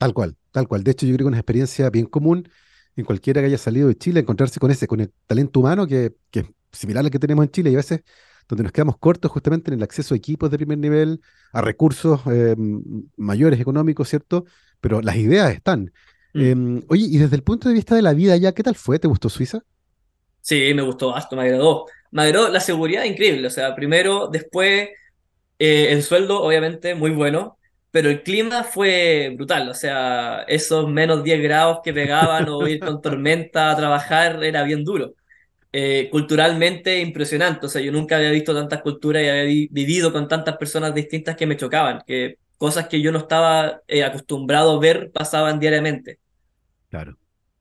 [0.00, 0.82] Tal cual, tal cual.
[0.82, 2.48] De hecho, yo creo que una experiencia bien común
[2.96, 6.14] en cualquiera que haya salido de Chile, encontrarse con ese, con el talento humano que,
[6.30, 8.00] que es similar al que tenemos en Chile y a veces
[8.48, 11.20] donde nos quedamos cortos justamente en el acceso a equipos de primer nivel,
[11.52, 12.56] a recursos eh,
[13.18, 14.46] mayores económicos, ¿cierto?
[14.80, 15.92] Pero las ideas están.
[16.32, 16.40] Mm.
[16.40, 18.98] Em, oye, y desde el punto de vista de la vida ya, ¿qué tal fue?
[18.98, 19.60] ¿Te gustó Suiza?
[20.40, 21.84] Sí, me gustó bastante, me agradó.
[22.10, 24.88] Me agradó la seguridad increíble, o sea, primero, después
[25.58, 27.58] eh, el sueldo, obviamente, muy bueno
[27.90, 32.78] pero el clima fue brutal, o sea, esos menos 10 grados que pegaban o ir
[32.78, 35.14] con tormenta a trabajar era bien duro.
[35.72, 40.26] Eh, culturalmente impresionante, o sea, yo nunca había visto tantas culturas y había vivido con
[40.26, 44.80] tantas personas distintas que me chocaban, que cosas que yo no estaba eh, acostumbrado a
[44.80, 46.18] ver pasaban diariamente.
[46.88, 47.16] Claro,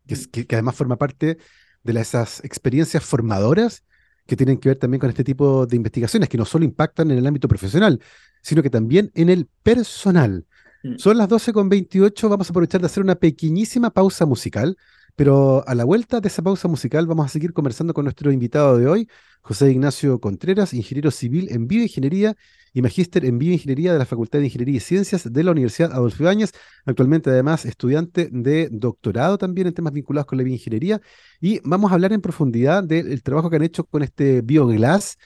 [0.07, 1.37] que, que, además forma parte
[1.83, 3.83] de esas experiencias formadoras
[4.25, 7.17] que tienen que ver también con este tipo de investigaciones, que no solo impactan en
[7.17, 7.99] el ámbito profesional,
[8.41, 10.45] sino que también en el personal.
[10.83, 10.97] Mm.
[10.97, 14.77] Son las 12 con 28, vamos a aprovechar de hacer una pequeñísima pausa musical
[15.15, 18.77] Pero a la vuelta de esa pausa musical vamos a seguir conversando con nuestro invitado
[18.77, 19.09] de hoy,
[19.41, 22.35] José Ignacio Contreras, ingeniero civil en bioingeniería
[22.73, 26.23] y magíster en bioingeniería de la Facultad de Ingeniería y Ciencias de la Universidad Adolfo
[26.23, 26.51] Ibáñez,
[26.85, 31.01] actualmente además estudiante de doctorado también en temas vinculados con la bioingeniería.
[31.41, 35.17] Y vamos a hablar en profundidad del trabajo que han hecho con este bioglass,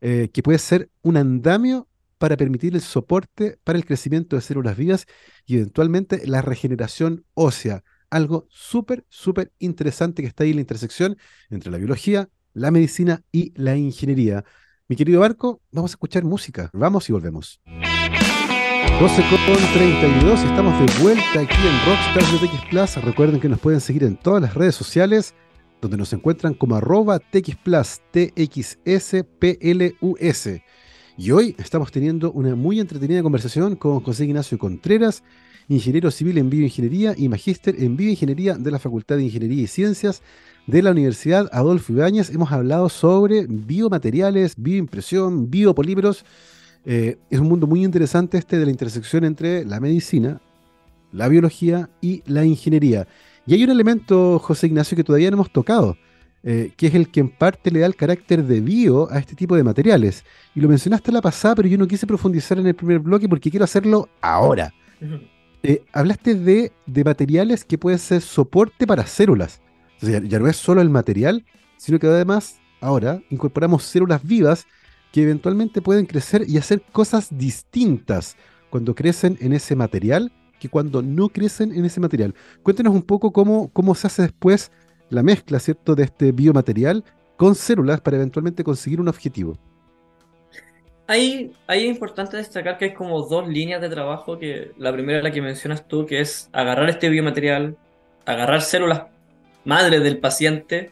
[0.00, 4.76] eh, que puede ser un andamio para permitir el soporte para el crecimiento de células
[4.76, 5.06] vivas
[5.44, 11.16] y eventualmente la regeneración ósea algo súper, súper interesante que está ahí en la intersección
[11.50, 14.44] entre la biología, la medicina y la ingeniería.
[14.88, 16.70] Mi querido Barco, vamos a escuchar música.
[16.72, 17.60] Vamos y volvemos.
[19.00, 19.38] 12 con
[19.74, 22.96] 32, estamos de vuelta aquí en Rockstars de TX Plus.
[23.04, 25.34] Recuerden que nos pueden seguir en todas las redes sociales,
[25.82, 28.72] donde nos encuentran como arroba TX Plus, T-X-S-P-L-U-S.
[31.18, 35.22] Y hoy estamos teniendo una muy entretenida conversación con José Ignacio Contreras,
[35.66, 40.22] ingeniero civil en bioingeniería y magíster en bioingeniería de la Facultad de Ingeniería y Ciencias
[40.66, 42.28] de la Universidad Adolfo Ibáñez.
[42.28, 46.26] Hemos hablado sobre biomateriales, bioimpresión, biopolímeros.
[46.84, 50.42] Eh, es un mundo muy interesante este de la intersección entre la medicina,
[51.12, 53.08] la biología y la ingeniería.
[53.46, 55.96] Y hay un elemento, José Ignacio, que todavía no hemos tocado,
[56.48, 59.34] eh, que es el que en parte le da el carácter de bio a este
[59.34, 60.24] tipo de materiales.
[60.54, 63.50] Y lo mencionaste la pasada, pero yo no quise profundizar en el primer bloque porque
[63.50, 64.72] quiero hacerlo ahora.
[65.64, 66.70] Eh, hablaste de,
[67.04, 69.60] materiales que pueden ser soporte para células.
[70.00, 71.44] ya, no es solo el material,
[71.78, 74.66] sino que además ahora incorporamos células vivas
[75.10, 78.36] que eventualmente pueden crecer y hacer cosas distintas
[78.70, 80.30] cuando crecen en ese material
[80.60, 82.36] que cuando no crecen en ese material.
[82.62, 84.70] Cuéntenos un poco cómo, cómo se hace después
[85.10, 87.04] la mezcla, ¿cierto?, de este biomaterial
[87.36, 89.56] con células para eventualmente conseguir un objetivo.
[91.08, 95.24] Ahí, es importante destacar que hay como dos líneas de trabajo, que la primera es
[95.24, 97.76] la que mencionas tú, que es agarrar este biomaterial,
[98.24, 99.02] agarrar células
[99.64, 100.90] madres del paciente,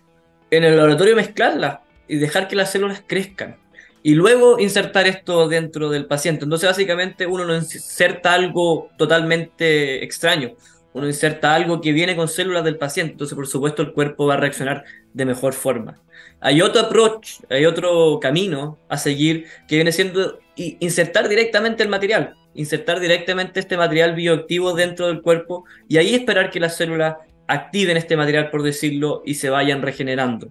[0.51, 3.57] en el laboratorio mezclarlas y dejar que las células crezcan.
[4.05, 6.45] Y luego insertar esto dentro del paciente.
[6.45, 10.53] Entonces básicamente uno no inserta algo totalmente extraño,
[10.95, 14.35] uno inserta algo que viene con células del paciente, entonces por supuesto el cuerpo va
[14.35, 16.01] a reaccionar de mejor forma.
[16.41, 22.37] Hay otro approach, hay otro camino a seguir que viene siendo insertar directamente el material,
[22.55, 27.17] insertar directamente este material bioactivo dentro del cuerpo y ahí esperar que las células
[27.49, 30.49] activen este material, por decirlo, y se vayan regenerando.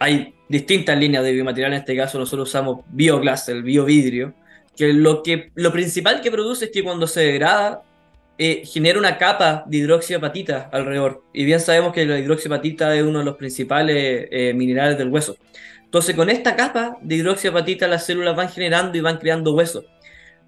[0.00, 4.34] Hay distintas líneas de biomaterial, en este caso nosotros usamos bioglass, el biovidrio,
[4.76, 7.82] que lo, que lo principal que produce es que cuando se degrada
[8.40, 11.24] eh, genera una capa de hidroxiapatita alrededor.
[11.32, 15.36] Y bien sabemos que la hidroxiapatita es uno de los principales eh, minerales del hueso.
[15.82, 19.84] Entonces, con esta capa de hidroxiapatita, las células van generando y van creando hueso.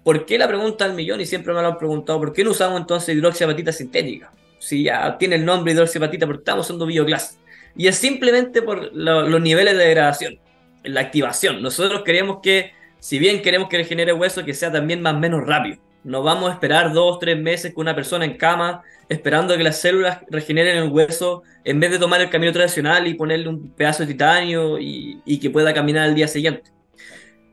[0.03, 1.19] ¿Por qué la pregunta al millón?
[1.19, 4.31] Y siempre me lo han preguntado, ¿por qué no usamos entonces hidroxiapatita sintética?
[4.59, 7.39] Si ya tiene el nombre hidroxiapatita, porque estamos usando bioglass.
[7.75, 10.39] Y es simplemente por los niveles de degradación,
[10.83, 11.61] la activación.
[11.61, 15.45] Nosotros queremos que, si bien queremos que genere hueso, que sea también más o menos
[15.45, 15.77] rápido.
[16.03, 19.79] No vamos a esperar dos, tres meses con una persona en cama esperando que las
[19.79, 24.03] células regeneren el hueso en vez de tomar el camino tradicional y ponerle un pedazo
[24.03, 26.71] de titanio y, que pueda caminar al día siguiente.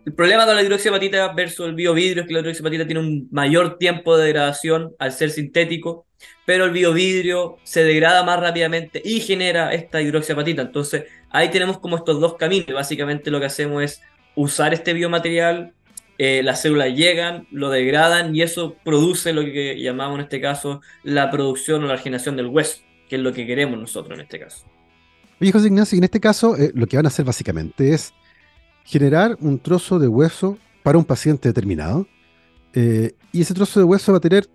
[0.07, 3.77] El problema de la hidroxiapatita versus el biovidrio es que la hidroxiapatita tiene un mayor
[3.77, 6.07] tiempo de degradación al ser sintético,
[6.47, 10.63] pero el biovidrio se degrada más rápidamente y genera esta hidroxiapatita.
[10.63, 12.73] Entonces ahí tenemos como estos dos caminos.
[12.73, 14.01] Básicamente lo que hacemos es
[14.37, 15.75] usar este biomaterial
[16.19, 20.81] eh, las células llegan, lo degradan y eso produce lo que llamamos en este caso
[21.05, 24.41] la producción o la generación del hueso, que es lo que queremos nosotros en este
[24.41, 24.67] caso.
[25.41, 28.13] Oye, Ignacio, en este caso eh, lo que van a hacer básicamente es
[28.85, 32.09] generar un trozo de hueso para un paciente determinado
[32.75, 34.49] eh, y ese trozo de hueso va a tener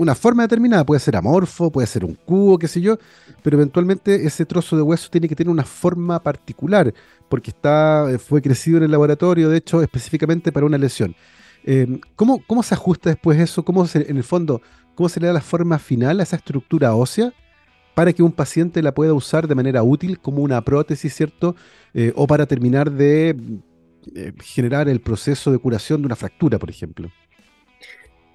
[0.00, 2.96] una forma determinada, puede ser amorfo, puede ser un cubo, qué sé yo,
[3.42, 6.94] pero eventualmente ese trozo de hueso tiene que tener una forma particular,
[7.28, 11.14] porque está, eh, fue crecido en el laboratorio, de hecho, específicamente para una lesión.
[11.64, 13.62] Eh, ¿cómo, ¿cómo, se ajusta después eso?
[13.62, 14.62] ¿Cómo se, en el fondo,
[14.94, 17.34] cómo se le da la forma final a esa estructura ósea
[17.94, 21.56] para que un paciente la pueda usar de manera útil como una prótesis, ¿cierto?
[21.92, 23.36] Eh, o para terminar de
[24.42, 27.10] generar el proceso de curación de una fractura, por ejemplo.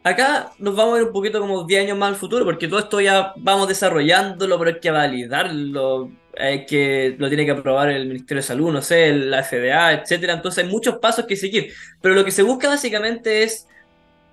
[0.05, 2.77] Acá nos vamos a ver un poquito como 10 años más al futuro, porque todo
[2.77, 8.05] esto ya vamos desarrollándolo, pero hay que validarlo, hay que lo tiene que aprobar el
[8.09, 10.33] Ministerio de Salud, no sé, la FDA, etcétera.
[10.33, 11.73] Entonces hay muchos pasos que seguir.
[12.01, 13.67] Pero lo que se busca básicamente es,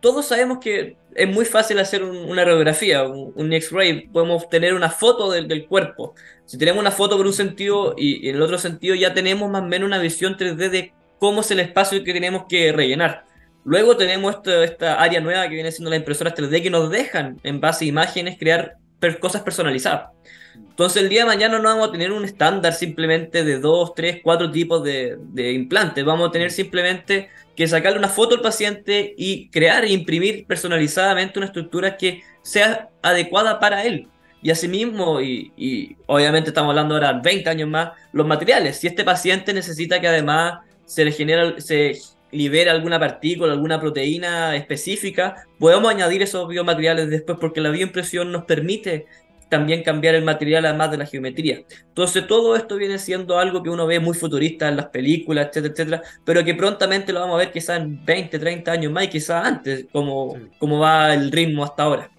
[0.00, 5.30] todos sabemos que es muy fácil hacer una radiografía, un, X-ray, podemos tener una foto
[5.30, 6.14] del, cuerpo.
[6.44, 9.50] Si tenemos una foto por un sentido y, y en el otro sentido ya tenemos
[9.50, 13.31] más o menos una visión 3D de cómo es el espacio que tenemos que rellenar.
[13.64, 17.60] Luego tenemos esta área nueva que viene siendo las impresoras 3D que nos dejan en
[17.60, 18.76] base a imágenes crear
[19.20, 20.10] cosas personalizadas.
[20.54, 24.20] Entonces el día de mañana no vamos a tener un estándar simplemente de dos, tres,
[24.22, 26.04] cuatro tipos de, de implantes.
[26.04, 31.38] Vamos a tener simplemente que sacarle una foto al paciente y crear e imprimir personalizadamente
[31.38, 34.08] una estructura que sea adecuada para él.
[34.42, 38.78] Y asimismo, y, y obviamente estamos hablando ahora 20 años más, los materiales.
[38.78, 41.94] Si este paciente necesita que además se le genera, se
[42.32, 48.44] libera alguna partícula, alguna proteína específica, podemos añadir esos biomateriales después porque la bioimpresión nos
[48.44, 49.06] permite
[49.52, 51.62] también cambiar el material además de la geometría.
[51.88, 55.72] Entonces todo esto viene siendo algo que uno ve muy futurista en las películas, etcétera,
[55.74, 59.08] etcétera, pero que prontamente lo vamos a ver quizás en 20, 30 años más y
[59.08, 62.10] quizás antes, como, como va el ritmo hasta ahora.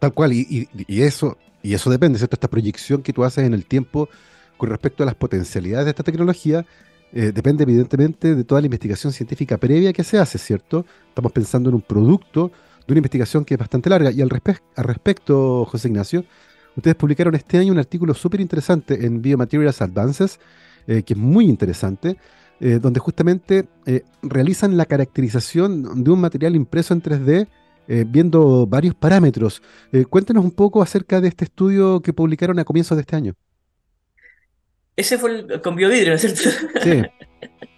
[0.00, 2.36] Tal cual, y, y, eso, y eso depende, ¿cierto?
[2.36, 4.10] Esta proyección que tú haces en el tiempo
[4.58, 6.66] con respecto a las potencialidades de esta tecnología,
[7.12, 10.84] eh, depende evidentemente de toda la investigación científica previa que se hace, ¿cierto?
[11.08, 12.52] Estamos pensando en un producto
[12.86, 14.10] de una investigación que es bastante larga.
[14.10, 14.28] Y al,
[14.76, 16.24] al respecto, José Ignacio,
[16.76, 20.38] ustedes publicaron este año un artículo súper interesante en Biomaterials Advances,
[20.86, 22.18] eh, que es muy interesante,
[22.60, 23.68] eh, donde justamente
[24.22, 27.48] realizan la caracterización de un material impreso en 3D,
[28.06, 29.62] viendo varios parámetros.
[30.10, 33.34] cuéntenos un poco acerca de este estudio que publicaron a comienzos de este año.
[34.98, 36.42] Ese fue el, con biovidrio, ¿no es cierto?
[36.82, 37.02] Sí,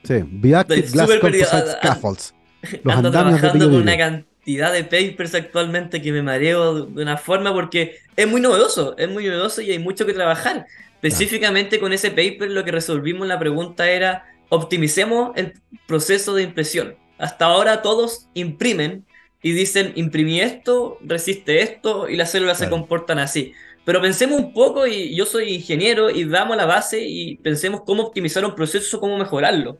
[0.04, 0.24] sí.
[0.24, 2.34] Bioactive Glass Composite Scaffolds.
[2.82, 7.98] Los Ando trabajando con una de papers actualmente que me mareo de una forma porque
[8.16, 10.64] es muy novedoso, es muy novedoso y hay mucho que trabajar.
[10.94, 15.52] Específicamente con ese paper lo que resolvimos la pregunta era optimicemos el
[15.86, 16.96] proceso de impresión.
[17.18, 19.04] Hasta ahora todos imprimen
[19.42, 23.52] y dicen imprimí esto, resiste esto y las células se comportan así.
[23.90, 28.04] Pero pensemos un poco y yo soy ingeniero y damos la base y pensemos cómo
[28.04, 29.78] optimizar un proceso, cómo mejorarlo.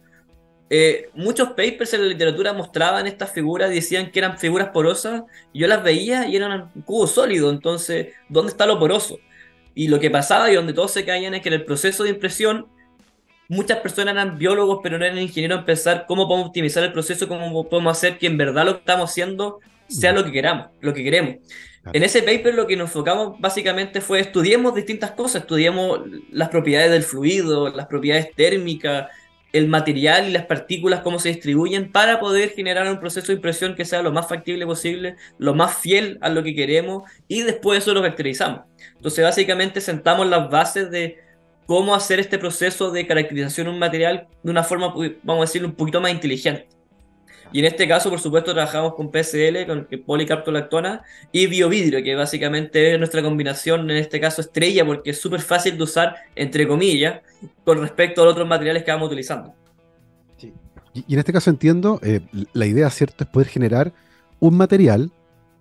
[0.69, 5.23] Eh, muchos papers en la literatura mostraban estas figuras, decían que eran figuras porosas,
[5.55, 9.17] yo las veía y eran un cubo sólido, entonces, ¿dónde está lo poroso?
[9.77, 12.11] Y lo que pasaba y donde todos se caían es que en el proceso de
[12.11, 12.67] impresión,
[13.49, 17.29] muchas personas eran biólogos, pero no eran ingenieros en pensar cómo podemos optimizar el proceso,
[17.29, 20.93] cómo podemos hacer que en verdad lo que estamos haciendo sea lo que queramos, lo
[20.93, 21.37] que queremos.
[21.93, 26.91] En ese paper lo que nos enfocamos básicamente fue estudiemos distintas cosas, estudiemos las propiedades
[26.91, 29.09] del fluido, las propiedades térmicas,
[29.53, 33.75] el material y las partículas, cómo se distribuyen para poder generar un proceso de impresión
[33.75, 37.79] que sea lo más factible posible, lo más fiel a lo que queremos y después
[37.79, 38.61] eso lo caracterizamos.
[38.97, 41.19] Entonces básicamente sentamos las bases de
[41.67, 45.69] cómo hacer este proceso de caracterización de un material de una forma, vamos a decirlo,
[45.69, 46.69] un poquito más inteligente.
[47.53, 52.93] Y en este caso, por supuesto, trabajamos con PCL, con policarptolactona y biovidrio, que básicamente
[52.93, 57.21] es nuestra combinación, en este caso estrella, porque es súper fácil de usar, entre comillas,
[57.65, 59.55] con respecto a los otros materiales que vamos utilizando.
[60.93, 62.21] Y, en este caso entiendo, eh,
[62.53, 63.93] la idea, ¿cierto?, es poder generar
[64.39, 65.11] un material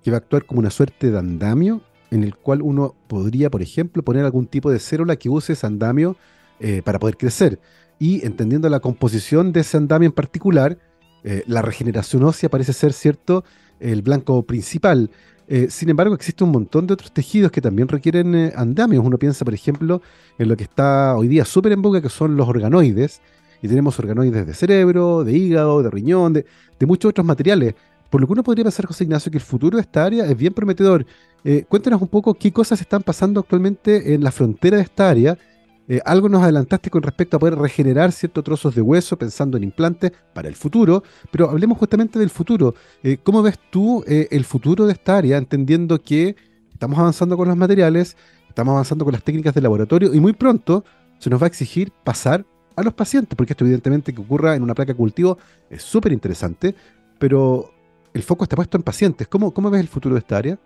[0.03, 3.61] que va a actuar como una suerte de andamio en el cual uno podría, por
[3.61, 6.17] ejemplo, poner algún tipo de célula que use ese andamio
[6.59, 7.59] eh, para poder crecer.
[7.99, 10.77] Y entendiendo la composición de ese andamio en particular,
[11.23, 13.43] eh, la regeneración ósea parece ser, ¿cierto?,
[13.79, 15.09] el blanco principal.
[15.47, 19.03] Eh, sin embargo, existe un montón de otros tejidos que también requieren eh, andamios.
[19.03, 20.01] Uno piensa, por ejemplo,
[20.37, 23.21] en lo que está hoy día súper en boga, que son los organoides.
[23.61, 26.45] Y tenemos organoides de cerebro, de hígado, de riñón, de,
[26.85, 27.73] muchos otros materiales.
[28.09, 30.37] Por lo que uno podría pensar, José Ignacio, que el futuro de esta área es
[30.37, 31.05] bien prometedor.
[31.67, 35.37] cuéntanos un poco qué cosas están pasando actualmente en la frontera de esta área
[35.89, 39.63] eh, algo nos adelantaste con respecto a poder regenerar ciertos trozos de hueso pensando en
[39.63, 42.75] implantes para el futuro, pero hablemos justamente del futuro.
[43.01, 46.35] Eh, ¿Cómo ves tú eh, el futuro de esta área, entendiendo que
[46.71, 48.15] estamos avanzando con los materiales,
[48.47, 50.85] estamos avanzando con las técnicas de laboratorio y muy pronto
[51.17, 54.61] se nos va a exigir pasar a los pacientes, porque esto evidentemente que ocurra en
[54.61, 55.39] una placa de cultivo
[55.71, 56.75] es súper interesante,
[57.17, 57.73] pero
[58.13, 59.27] el foco está puesto en pacientes.
[59.27, 60.59] ¿Cómo, ¿Cómo ves el futuro de esta área?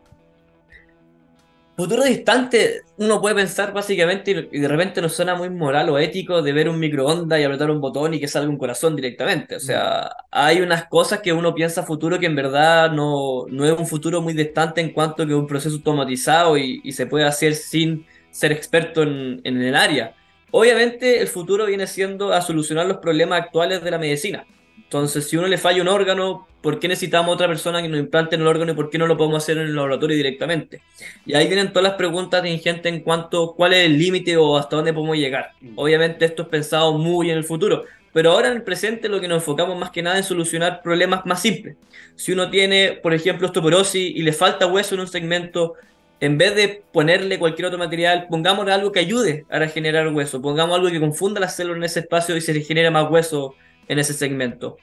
[1.75, 6.41] Futuro distante, uno puede pensar básicamente, y de repente nos suena muy moral o ético,
[6.41, 9.55] de ver un microondas y apretar un botón y que salga un corazón directamente.
[9.55, 13.71] O sea, hay unas cosas que uno piensa futuro que en verdad no, no es
[13.77, 17.55] un futuro muy distante en cuanto que un proceso automatizado y, y se puede hacer
[17.55, 20.15] sin ser experto en, en el área.
[20.51, 24.45] Obviamente el futuro viene siendo a solucionar los problemas actuales de la medicina.
[24.93, 28.35] Entonces, si uno le falla un órgano, ¿por qué necesitamos otra persona que nos implante
[28.35, 30.81] en el órgano y por qué no lo podemos hacer en el laboratorio directamente?
[31.25, 34.55] Y ahí vienen todas las preguntas de gente en cuanto cuál es el límite o
[34.55, 35.53] hasta dónde podemos llegar.
[35.61, 35.79] Mm.
[35.79, 39.27] Obviamente esto es pensado muy en el futuro, pero ahora en el presente lo que
[39.27, 41.75] nos enfocamos más que nada en solucionar problemas más simples.
[42.15, 45.73] Si uno tiene, por ejemplo, osteoporosis y le falta hueso en un segmento,
[46.19, 50.75] en vez de ponerle cualquier otro material, pongamos algo que ayude a regenerar hueso, pongamos
[50.75, 53.55] algo que confunda las células en ese espacio y se genere más hueso
[53.87, 54.77] en ese segmento.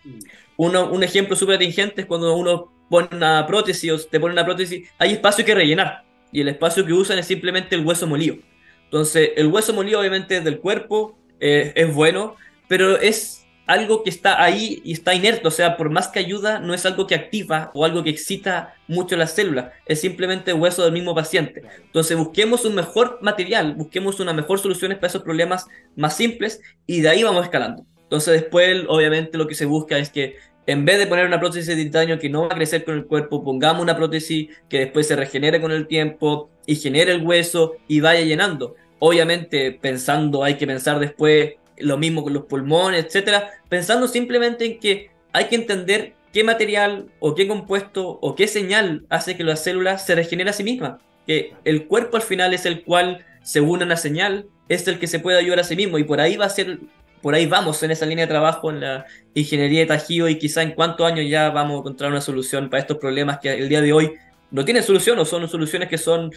[0.57, 4.45] Uno, un ejemplo súper atingente es cuando uno pone una prótesis o te pone una
[4.45, 6.05] prótesis, hay espacio que rellenar.
[6.33, 8.37] y el espacio que usan es simplemente el hueso molido.
[8.85, 12.37] Entonces, el hueso molido obviamente es del cuerpo, eh, es bueno,
[12.69, 16.59] pero es algo que está ahí y está inerte, o sea, por más que ayuda,
[16.59, 20.83] no es algo que activa o algo que excita mucho las células, es simplemente hueso
[20.83, 21.63] del mismo paciente.
[21.85, 27.01] Entonces, busquemos un mejor material, busquemos una mejor solución para esos problemas más simples y
[27.01, 27.87] de ahí vamos escalando.
[28.11, 30.35] Entonces, después, obviamente, lo que se busca es que
[30.67, 33.07] en vez de poner una prótesis de titanio que no va a crecer con el
[33.07, 37.77] cuerpo, pongamos una prótesis que después se regenere con el tiempo y genere el hueso
[37.87, 38.75] y vaya llenando.
[38.99, 44.81] Obviamente, pensando, hay que pensar después lo mismo con los pulmones, etcétera, pensando simplemente en
[44.81, 49.63] que hay que entender qué material o qué compuesto o qué señal hace que las
[49.63, 51.01] células se regeneren a sí mismas.
[51.29, 55.21] Que el cuerpo al final es el cual, según una señal, es el que se
[55.21, 56.81] puede ayudar a sí mismo y por ahí va a ser
[57.23, 60.63] por ahí vamos en esa línea de trabajo en la ingeniería de tajido y quizá
[60.63, 63.81] en cuántos años ya vamos a encontrar una solución para estos problemas que el día
[63.81, 64.13] de hoy
[64.51, 66.33] no tienen solución o son soluciones que son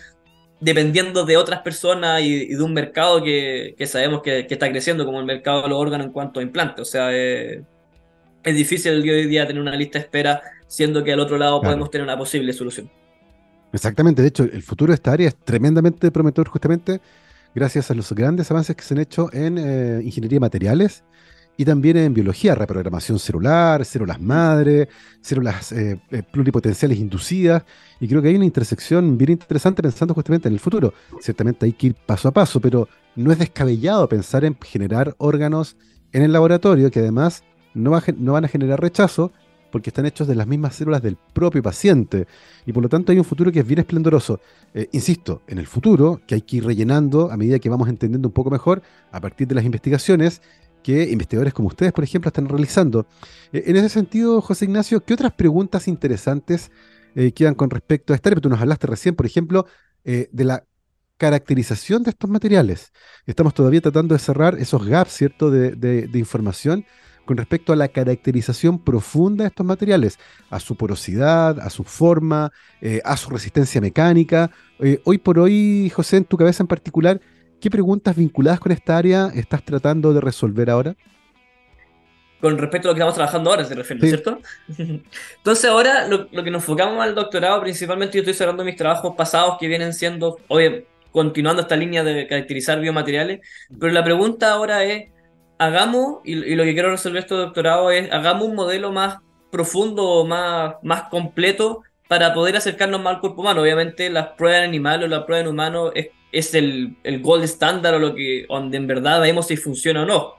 [0.60, 5.26] dependiendo de otras personas y, de un mercado que, sabemos que, está creciendo como el
[5.26, 6.82] mercado de los órganos en cuanto a implantes.
[6.82, 7.66] O sea, es
[8.44, 11.38] difícil el día de hoy día tener una lista de espera siendo que al otro
[11.38, 12.90] lado podemos tener una posible solución.
[13.74, 17.02] Exactamente, de hecho el futuro de esta área es tremendamente prometedor justamente
[17.56, 21.04] gracias a los grandes avances que se han hecho en eh, ingeniería de materiales
[21.56, 24.90] y también en biología, reprogramación celular, células madre,
[25.22, 27.64] células eh, eh, pluripotenciales inducidas.
[28.00, 30.94] Y creo que hay una intersección bien interesante pensando justamente en el futuro.
[31.22, 35.78] Ciertamente hay que ir paso a paso, pero no es descabellado pensar en generar órganos
[36.12, 37.44] en el laboratorio que además
[37.74, 39.32] no, no van a generar rechazo
[39.74, 42.28] porque están hechos de las mismas células del propio paciente.
[42.64, 44.40] Y por lo tanto hay un futuro que es bien esplendoroso.
[44.72, 48.28] Eh, insisto, en el futuro, que hay que ir rellenando a medida que vamos entendiendo
[48.28, 50.44] un poco mejor a partir de las investigaciones
[50.84, 53.08] que investigadores como ustedes, por ejemplo, están realizando.
[53.52, 56.70] Eh, en ese sentido, José Ignacio, ¿qué otras preguntas interesantes
[57.16, 58.42] eh, quedan con respecto a esta área?
[58.42, 59.66] Tú nos hablaste recién, por ejemplo,
[60.04, 60.66] de la
[61.18, 62.92] caracterización de estos materiales.
[63.26, 66.86] Estamos todavía tratando de cerrar esos gaps, ¿cierto?, de información
[67.26, 70.20] con respecto a la caracterización profunda de estos materiales,
[70.50, 72.52] a su porosidad, a su forma,
[72.82, 74.52] eh, a su resistencia mecánica.
[74.80, 77.22] Eh, hoy por hoy, José, en tu cabeza en particular,
[77.62, 80.96] ¿qué preguntas vinculadas con esta área estás tratando de resolver ahora?
[82.42, 84.42] Con respecto a lo que estamos trabajando ahora, se refiere, ¿cierto?
[84.78, 89.56] Entonces ahora lo, que nos enfocamos al doctorado, principalmente yo estoy cerrando mis trabajos pasados
[89.58, 93.40] que vienen siendo, oye, continuando esta línea de caracterizar biomateriales,
[93.80, 95.13] pero la pregunta ahora es,
[95.58, 99.20] hagamos, y, lo que quiero resolver este doctorado es, hagamos un modelo más
[99.52, 103.62] profundo, más, más completo para poder acercarnos más al cuerpo humano.
[103.62, 107.44] Obviamente las pruebas en animales o la prueba en humanos es, es el, el gold
[107.44, 110.34] standard o lo que, donde en verdad vemos si funciona o no.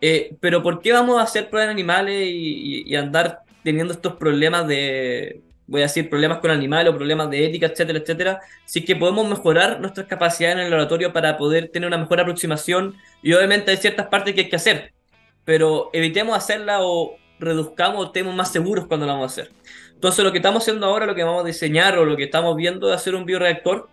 [0.00, 4.68] Eh, pero ¿por qué vamos a hacer pruebas en animales y andar teniendo estos problemas
[4.68, 8.96] de, voy a decir, problemas con animales o problemas de ética, etcétera, etcétera, si que
[8.96, 13.70] podemos mejorar nuestras capacidades en el laboratorio para poder tener una mejor aproximación y obviamente
[13.70, 14.92] hay ciertas partes que hay que hacer,
[15.44, 19.52] pero evitemos hacerla o reduzcamos o estemos más seguros cuando la vamos a hacer.
[19.92, 22.56] Entonces lo que estamos haciendo ahora, lo que vamos a diseñar o lo que estamos
[22.56, 23.88] viendo es hacer un bioreactor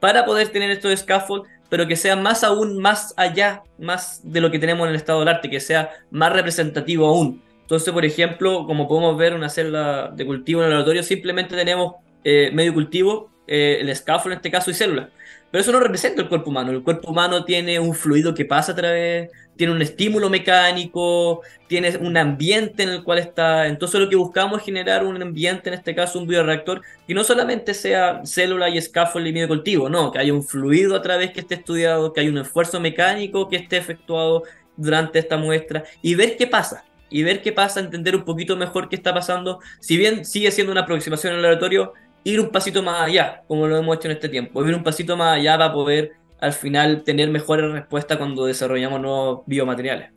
[0.00, 4.50] para poder tener estos scaffold, pero que sea más aún más allá, más de lo
[4.50, 7.42] que tenemos en el estado del arte, que sea más representativo aún
[7.72, 11.94] entonces, por ejemplo, como podemos ver una celda de cultivo en el laboratorio, simplemente tenemos
[12.22, 15.08] eh, medio cultivo, eh, el scaffold en este caso y células.
[15.50, 16.70] Pero eso no representa el cuerpo humano.
[16.70, 21.96] El cuerpo humano tiene un fluido que pasa a través, tiene un estímulo mecánico, tiene
[21.96, 23.66] un ambiente en el cual está.
[23.66, 27.24] Entonces lo que buscamos es generar un ambiente, en este caso un bioreactor, que no
[27.24, 31.30] solamente sea célula y scaffold y medio cultivo, no, que haya un fluido a través
[31.30, 34.42] que esté estudiado, que haya un esfuerzo mecánico que esté efectuado
[34.76, 38.88] durante esta muestra y ver qué pasa y ver qué pasa, entender un poquito mejor
[38.88, 39.60] qué está pasando.
[39.80, 41.92] Si bien sigue siendo una aproximación al laboratorio,
[42.24, 44.66] ir un pasito más allá, como lo hemos hecho en este tiempo.
[44.66, 49.42] Ir un pasito más allá para poder al final tener mejores respuestas cuando desarrollamos nuevos
[49.46, 50.10] biomateriales.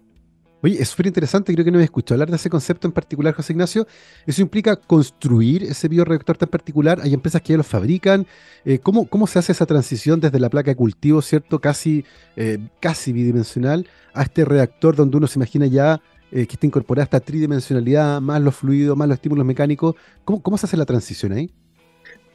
[0.66, 3.36] Oye, es súper interesante, creo que no me escuchado hablar de ese concepto en particular,
[3.36, 3.86] José Ignacio.
[4.26, 7.00] Eso implica construir ese bioreactor tan particular.
[7.04, 8.26] Hay empresas que ya lo fabrican.
[8.64, 12.04] Eh, ¿cómo, ¿cómo, se hace esa transición desde la placa de cultivo, cierto, casi,
[12.36, 16.02] eh, casi bidimensional, a este reactor donde uno se imagina ya
[16.36, 19.96] eh, que está incorporada esta tridimensionalidad, más los fluidos, más los estímulos mecánicos.
[20.26, 21.50] ¿Cómo, ¿Cómo se hace la transición ahí?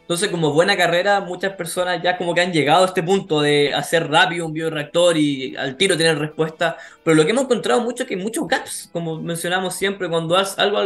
[0.00, 3.74] Entonces, como buena carrera, muchas personas ya como que han llegado a este punto de
[3.74, 6.78] hacer rápido un bioreactor y al tiro tener respuesta.
[7.04, 10.34] Pero lo que hemos encontrado mucho es que hay muchos gaps, como mencionamos siempre, cuando,
[10.56, 10.78] algo,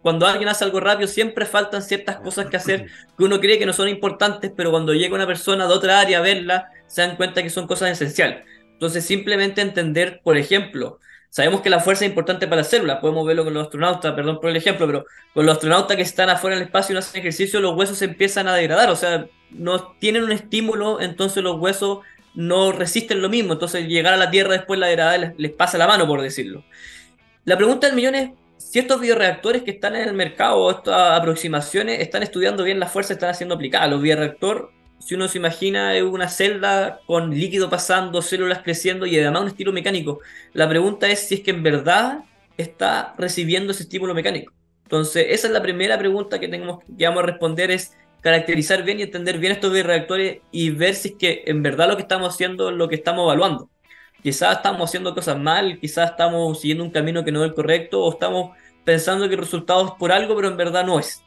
[0.00, 2.86] cuando alguien hace algo rápido, siempre faltan ciertas cosas que hacer
[3.18, 6.18] que uno cree que no son importantes, pero cuando llega una persona de otra área
[6.18, 8.44] a verla, se dan cuenta que son cosas esenciales.
[8.72, 11.00] Entonces, simplemente entender, por ejemplo,
[11.32, 14.38] Sabemos que la fuerza es importante para las células, podemos verlo con los astronautas, perdón
[14.38, 17.18] por el ejemplo, pero con los astronautas que están afuera del espacio y no hacen
[17.18, 21.58] ejercicio, los huesos se empiezan a degradar, o sea, no tienen un estímulo, entonces los
[21.58, 22.00] huesos
[22.34, 25.86] no resisten lo mismo, entonces llegar a la Tierra después la degradada les, pasa la
[25.86, 26.64] mano, por decirlo.
[27.46, 32.00] La pregunta del millón es si estos bioreactores que están en el mercado, estas aproximaciones,
[32.00, 33.88] están estudiando bien la fuerza, están haciendo aplicadas.
[33.88, 34.64] Los bioreactores
[35.04, 39.72] si uno se imagina una celda con líquido pasando, células creciendo y además un estilo
[39.72, 40.20] mecánico.
[40.52, 42.20] La pregunta es si es que en verdad
[42.56, 44.52] está recibiendo ese estímulo mecánico.
[44.84, 49.00] Entonces, esa es la primera pregunta que tenemos que vamos a responder es caracterizar bien
[49.00, 52.34] y entender bien estos reactores y ver si es que en verdad lo que estamos
[52.34, 53.68] haciendo es lo que estamos evaluando.
[54.22, 58.04] Quizás estamos haciendo cosas mal, quizás estamos siguiendo un camino que no es el correcto
[58.04, 61.24] o estamos pensando que el resultado es por algo, pero en verdad no es.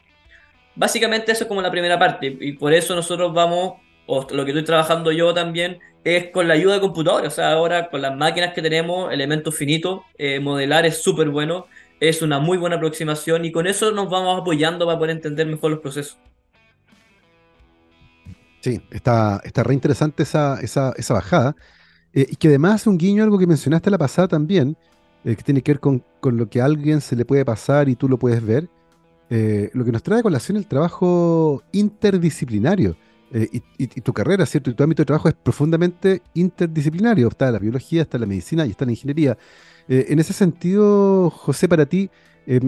[0.75, 3.75] Básicamente eso es como la primera parte y por eso nosotros vamos,
[4.07, 7.33] o lo que estoy trabajando yo también, es con la ayuda de computadores.
[7.33, 11.65] O sea, ahora con las máquinas que tenemos, elementos finitos, eh, modelar es súper bueno,
[11.99, 15.71] es una muy buena aproximación y con eso nos vamos apoyando para poder entender mejor
[15.71, 16.17] los procesos.
[18.61, 21.55] Sí, está, está re interesante esa, esa, esa bajada.
[22.13, 24.77] Eh, y que además un guiño algo que mencionaste la pasada también,
[25.23, 27.89] eh, que tiene que ver con, con, lo que a alguien se le puede pasar
[27.89, 28.69] y tú lo puedes ver,
[29.29, 32.95] eh, lo que nos trae a colación el trabajo interdisciplinario.
[33.31, 34.69] Eh, y, tu carrera, ¿cierto?
[34.69, 37.27] Y tu ámbito de trabajo es profundamente interdisciplinario.
[37.27, 39.37] Está la biología, está la medicina y está la ingeniería.
[39.89, 42.09] Eh, en ese sentido, José, para ti,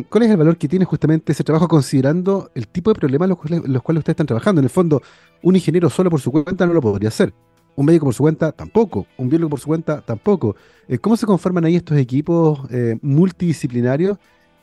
[0.10, 3.38] ¿cuál es el valor que tiene justamente ese trabajo considerando el tipo de problemas los
[3.38, 4.60] cuales, los cuales ustedes están trabajando?
[4.60, 5.02] En el fondo,
[5.44, 7.34] un ingeniero solo por su cuenta no lo podría hacer.
[7.76, 9.06] Un médico por su cuenta tampoco.
[9.18, 10.56] Un biólogo por su cuenta tampoco.
[11.00, 12.62] ¿Cómo se conforman ahí estos equipos
[13.02, 14.18] multidisciplinarios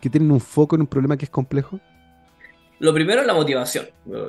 [0.04, 1.80] que tienen un foco en un problema que es complejo?
[2.78, 3.86] Lo primero es la motivación.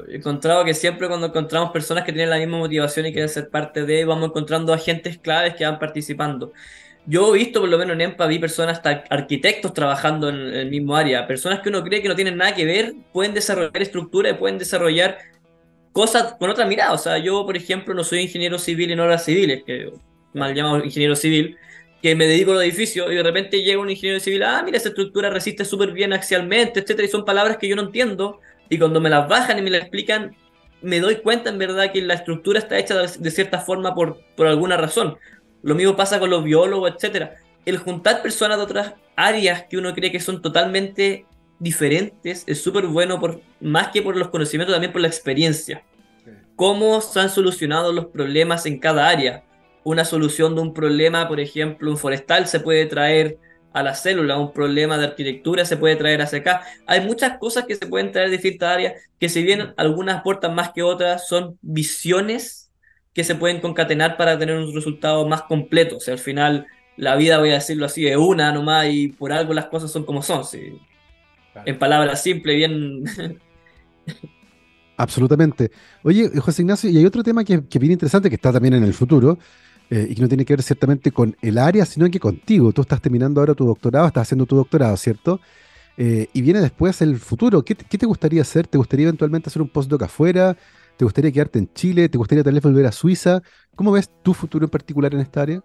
[0.07, 3.49] He encontrado que siempre cuando encontramos personas que tienen la misma motivación y quieren ser
[3.49, 6.53] parte de, vamos encontrando agentes claves que van participando.
[7.05, 10.69] Yo he visto, por lo menos en EMPA, vi personas, hasta arquitectos trabajando en el
[10.69, 11.27] mismo área.
[11.27, 14.57] Personas que uno cree que no tienen nada que ver, pueden desarrollar estructuras y pueden
[14.57, 15.17] desarrollar
[15.91, 16.93] cosas con otra mirada.
[16.93, 19.91] O sea, yo, por ejemplo, no soy ingeniero civil en obras civiles, que
[20.33, 21.57] mal llamado ingeniero civil,
[22.05, 24.77] que me dedico a los edificios y de repente llega un ingeniero civil, ah, mira,
[24.77, 28.77] esa estructura resiste súper bien axialmente, etcétera, y son palabras que yo no entiendo, y
[28.77, 30.35] cuando me las bajan y me las explican,
[30.83, 34.45] me doy cuenta en verdad que la estructura está hecha de, cierta forma por, por
[34.45, 35.17] alguna razón.
[35.63, 37.37] Lo mismo pasa con los biólogos, etcétera.
[37.65, 41.25] El juntar personas de otras áreas que uno cree que son totalmente
[41.57, 45.83] diferentes es súper bueno, por, más que por los conocimientos, también por la experiencia.
[46.55, 49.43] Cómo se han solucionado los problemas en cada área
[49.85, 53.37] una solución de un problema, por ejemplo, un forestal se puede traer
[53.71, 56.61] a la célula, un problema de arquitectura se puede traer hacia acá.
[56.87, 60.55] Hay muchas cosas que se pueden traer de distintas áreas, que si bien algunas aportan
[60.55, 62.71] más que otras, son visiones
[63.13, 65.97] que se pueden concatenar para tener un resultado más completo.
[65.97, 66.65] O sea, al final
[66.97, 70.03] la vida, voy a decirlo así, es una nomás y por algo las cosas son
[70.03, 70.45] como son.
[70.45, 70.79] ¿sí?
[71.63, 73.03] En palabras simples, bien...
[74.97, 75.69] Absolutamente.
[76.01, 78.83] Oye, José Ignacio, y hay otro tema que, que viene interesante, que está también en
[78.83, 79.37] el futuro,
[79.89, 82.71] eh, y que no tiene que ver ciertamente con el área, sino que contigo.
[82.71, 85.39] Tú estás terminando ahora tu doctorado, estás haciendo tu doctorado, ¿cierto?
[85.97, 87.63] Eh, y viene después el futuro.
[87.63, 88.67] ¿Qué, te gustaría hacer?
[88.67, 90.57] ¿Te gustaría eventualmente hacer un postdoc afuera?
[90.97, 92.09] ¿Te gustaría quedarte en Chile?
[92.09, 93.41] ¿Te gustaría tal vez volver a Suiza?
[93.75, 95.63] ¿Cómo ves tu futuro en particular en esta área?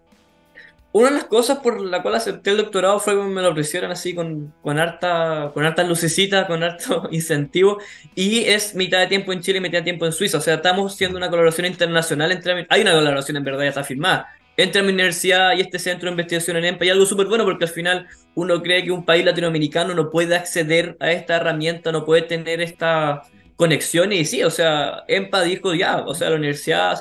[0.93, 3.91] Una de las cosas por la cual acepté el doctorado fue que me lo ofrecieron
[3.91, 7.77] así con, con harta con con harto incentivo
[8.13, 10.55] y es mitad de tiempo en Chile y mitad de tiempo en Suiza, o sea,
[10.55, 14.27] estamos haciendo una colaboración internacional entre hay una colaboración en verdad ya está firmada
[14.57, 17.65] entre mi universidad y este centro de investigación en EMPA y algo súper bueno porque
[17.65, 22.05] al final uno cree que un país latinoamericano no puede acceder a esta herramienta, no
[22.05, 23.23] puede tener esta
[23.55, 26.97] conexión y sí, o sea, EMPA dijo ya, o sea, la universidad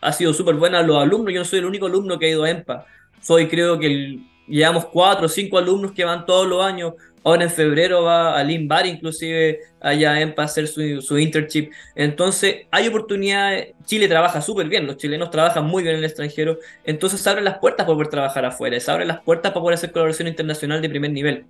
[0.00, 2.44] ha sido súper buena, los alumnos, yo no soy el único alumno que ha ido
[2.44, 2.86] a EMPA
[3.20, 6.94] soy creo que llevamos cuatro o cinco alumnos que van todos los años.
[7.22, 11.70] Ahora en febrero va a Limbar inclusive allá en para hacer su, su internship.
[11.94, 13.74] Entonces hay oportunidades.
[13.84, 16.58] Chile trabaja súper bien, los chilenos trabajan muy bien en el extranjero.
[16.84, 19.74] Entonces se abren las puertas para poder trabajar afuera, se abren las puertas para poder
[19.74, 21.44] hacer colaboración internacional de primer nivel.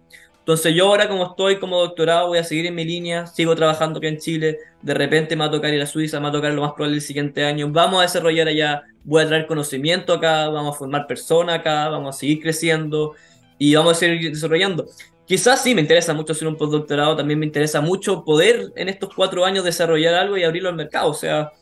[0.51, 3.99] Entonces yo ahora como estoy como doctorado voy a seguir en mi línea, sigo trabajando
[3.99, 6.33] aquí en Chile, de repente me va a tocar ir a Suiza, me va a
[6.33, 10.13] tocar lo más probable el siguiente año, vamos a desarrollar allá, voy a traer conocimiento
[10.13, 13.15] acá, vamos a formar personas acá, vamos a seguir creciendo
[13.59, 14.87] y vamos a seguir desarrollando.
[15.25, 19.15] Quizás sí me interesa mucho hacer un postdoctorado, también me interesa mucho poder en estos
[19.15, 21.53] cuatro años desarrollar algo y abrirlo al mercado, o sea,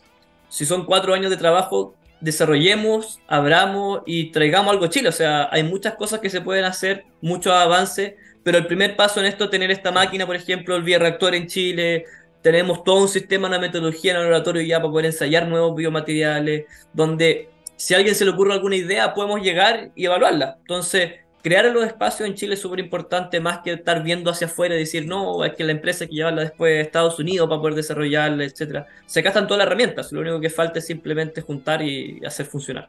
[0.48, 5.50] si son cuatro años de trabajo, desarrollemos, abramos y traigamos algo a Chile, o sea,
[5.52, 8.14] hay muchas cosas que se pueden hacer, muchos avances
[8.48, 12.06] pero el primer paso en esto tener esta máquina, por ejemplo, el bioreactor en Chile,
[12.40, 16.64] tenemos todo un sistema, una metodología en el laboratorio ya para poder ensayar nuevos biomateriales,
[16.94, 20.56] donde si a alguien se le ocurre alguna idea, podemos llegar y evaluarla.
[20.60, 21.10] Entonces,
[21.42, 24.78] crear los espacios en Chile es súper importante, más que estar viendo hacia afuera y
[24.78, 27.74] decir, no, es que la empresa hay que llevarla después a Estados Unidos para poder
[27.74, 28.86] desarrollarla, etc.
[29.04, 32.88] Se gastan todas las herramientas, lo único que falta es simplemente juntar y hacer funcionar.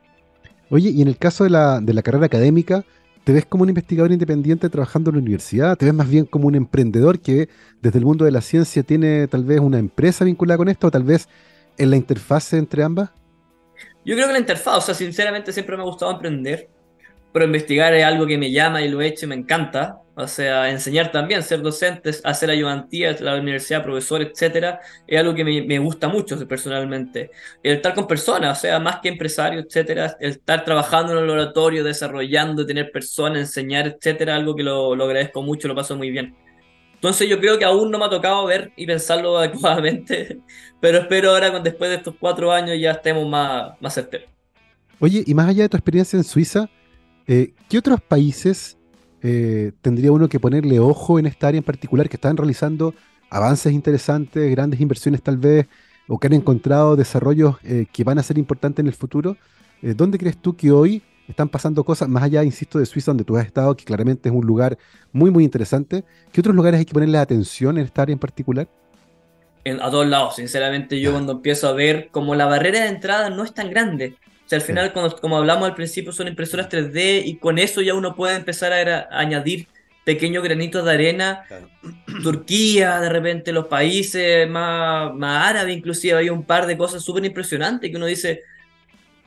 [0.69, 2.85] Oye, y en el caso de la, de la carrera académica,
[3.23, 5.77] ¿te ves como un investigador independiente trabajando en la universidad?
[5.77, 7.49] ¿Te ves más bien como un emprendedor que
[7.81, 10.91] desde el mundo de la ciencia tiene tal vez una empresa vinculada con esto o
[10.91, 11.27] tal vez
[11.77, 13.11] en la interfase entre ambas?
[14.05, 16.69] Yo creo que la interfaz, o sea, sinceramente siempre me ha gustado emprender
[17.31, 19.99] pero investigar es algo que me llama y lo he hecho y me encanta.
[20.19, 25.33] O sea, enseñar también, ser docente, hacer ayudantía en la universidad, profesor, etcétera, es algo
[25.33, 27.31] que me, me, gusta mucho personalmente.
[27.63, 31.27] El estar con personas, o sea, más que empresario, etcétera, el estar trabajando en el
[31.27, 36.11] laboratorio, desarrollando, tener personas, enseñar, etcétera, algo que lo, lo agradezco mucho, lo paso muy
[36.11, 36.35] bien.
[36.95, 40.41] Entonces yo creo que aún no me ha tocado ver y pensarlo adecuadamente,
[40.81, 44.29] pero espero ahora, después de estos cuatro años, ya estemos más, más certeros.
[44.99, 46.69] Oye, y más allá de tu experiencia en Suiza,
[47.31, 48.78] eh, ¿Qué otros países
[49.21, 52.93] eh, tendría uno que ponerle ojo en esta área en particular que están realizando
[53.29, 55.67] avances interesantes, grandes inversiones tal vez,
[56.07, 59.37] o que han encontrado desarrollos eh, que van a ser importantes en el futuro?
[59.81, 63.37] ¿Dónde crees tú que hoy están pasando cosas, más allá, insisto, de Suiza, donde tú
[63.37, 64.77] has estado, que claramente es un lugar
[65.11, 66.03] muy, muy interesante?
[66.31, 68.67] ¿Qué otros lugares hay que ponerle atención en esta área en particular?
[69.63, 73.29] En, a todos lados, sinceramente, yo cuando empiezo a ver como la barrera de entrada
[73.29, 74.15] no es tan grande,
[74.49, 78.15] sea, al final, como hablamos al principio, son impresoras 3D y con eso ya uno
[78.15, 79.67] puede empezar a, añadir
[80.03, 81.45] pequeños granitos de arena.
[82.23, 87.23] Turquía, de repente los países más, más árabes, inclusive, hay un par de cosas súper
[87.25, 88.41] impresionantes que uno dice,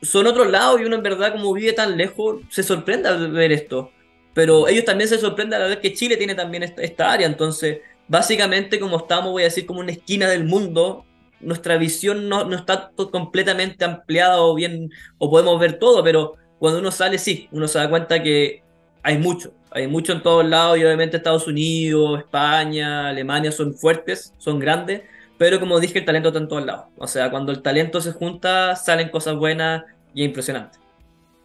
[0.03, 3.53] son otros lados y uno en verdad como vive tan lejos, se sorprende al ver
[3.53, 3.93] esto.
[4.35, 7.29] Pero ellos también se sorprenden al ver que Chile tiene también esta, esta área.
[7.29, 11.07] Entonces, básicamente como estamos, voy a decir, como una esquina del mundo,
[11.43, 16.81] nuestra visión no, no está completamente ampliada o bien, o podemos ver todo, pero cuando
[16.81, 18.63] uno sale, sí, uno se da cuenta que
[19.03, 24.33] hay mucho, hay mucho en todos lados y obviamente Estados Unidos, España, Alemania son fuertes,
[24.39, 25.03] son grandes,
[25.39, 26.87] pero como dije, el talento está en todos lados.
[26.97, 29.83] O sea, cuando el talento se junta, salen cosas buenas
[30.15, 30.81] y impresionantes.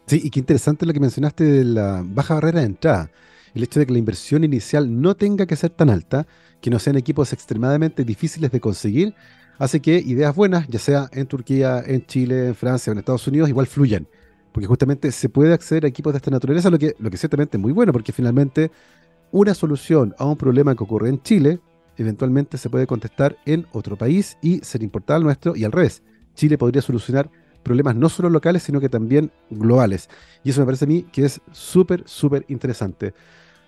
[0.06, 3.10] Sí, y qué interesante lo que mencionaste de la baja barrera de entrada.
[3.54, 6.28] El hecho de que la inversión inicial no tenga que ser tan alta,
[6.62, 9.16] que no sean equipos extremadamente difíciles de conseguir,
[9.58, 13.50] hace que ideas buenas, ya sea en Turquía, en Chile, en Francia en Estados Unidos,
[13.50, 14.08] igual fluyan.
[14.52, 17.58] Porque justamente se puede acceder a equipos de esta naturaleza, lo que, lo que ciertamente
[17.58, 18.72] es muy bueno, porque finalmente
[19.32, 21.60] una solución a un problema que ocurre en Chile,
[21.98, 26.04] eventualmente se puede contestar en otro país y ser importada al nuestro, y al revés.
[26.34, 27.30] Chile podría solucionar
[27.64, 30.10] problemas no solo locales, sino que también globales.
[30.44, 33.14] Y eso me parece a mí que es súper, súper interesante.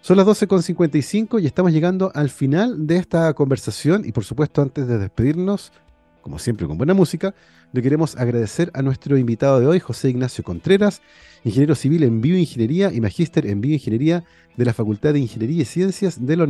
[0.01, 4.87] Son las 12.55 y estamos llegando al final de esta conversación y por supuesto antes
[4.87, 5.73] de despedirnos,
[6.21, 7.35] como siempre con buena música,
[7.73, 11.01] le queremos agradecer a nuestro invitado de hoy, José Ignacio Contreras,
[11.43, 14.23] ingeniero civil en bioingeniería y magíster en bioingeniería
[14.55, 16.45] de la Facultad de Ingeniería y Ciencias de la,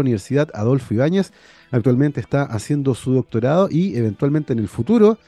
[0.00, 1.32] Universidad Adolfo Ibáñez.
[1.70, 5.18] Actualmente está haciendo su doctorado y eventualmente en el futuro,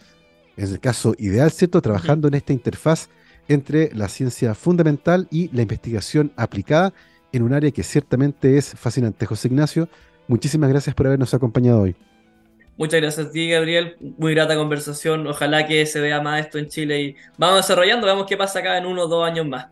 [0.56, 3.08] en el caso ideal, ¿cierto?, trabajando en esta interfaz
[3.48, 6.92] entre la ciencia fundamental y la investigación aplicada
[7.36, 9.26] en un área que ciertamente es fascinante.
[9.26, 9.88] José Ignacio,
[10.28, 11.96] muchísimas gracias por habernos acompañado hoy.
[12.78, 13.96] Muchas gracias a ti, Gabriel.
[14.18, 15.26] Muy grata conversación.
[15.26, 18.76] Ojalá que se vea más esto en Chile y vamos desarrollando, veamos qué pasa acá
[18.76, 19.68] en uno o dos años más.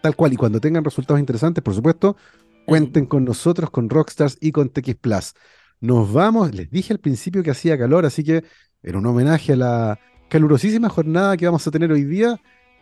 [0.00, 2.16] Tal cual, y cuando tengan resultados interesantes, por supuesto,
[2.64, 5.34] cuenten con nosotros, con Rockstars y con TX Plus.
[5.80, 8.44] Nos vamos, les dije al principio que hacía calor, así que
[8.82, 12.40] en un homenaje a la calurosísima jornada que vamos a tener hoy día,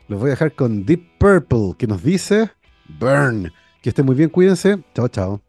[0.08, 2.50] los voy a dejar con Deep Purple, que nos dice
[3.00, 3.52] Burn.
[3.86, 4.82] Que estén muy bien, cuídense.
[4.96, 5.45] Chao, chao.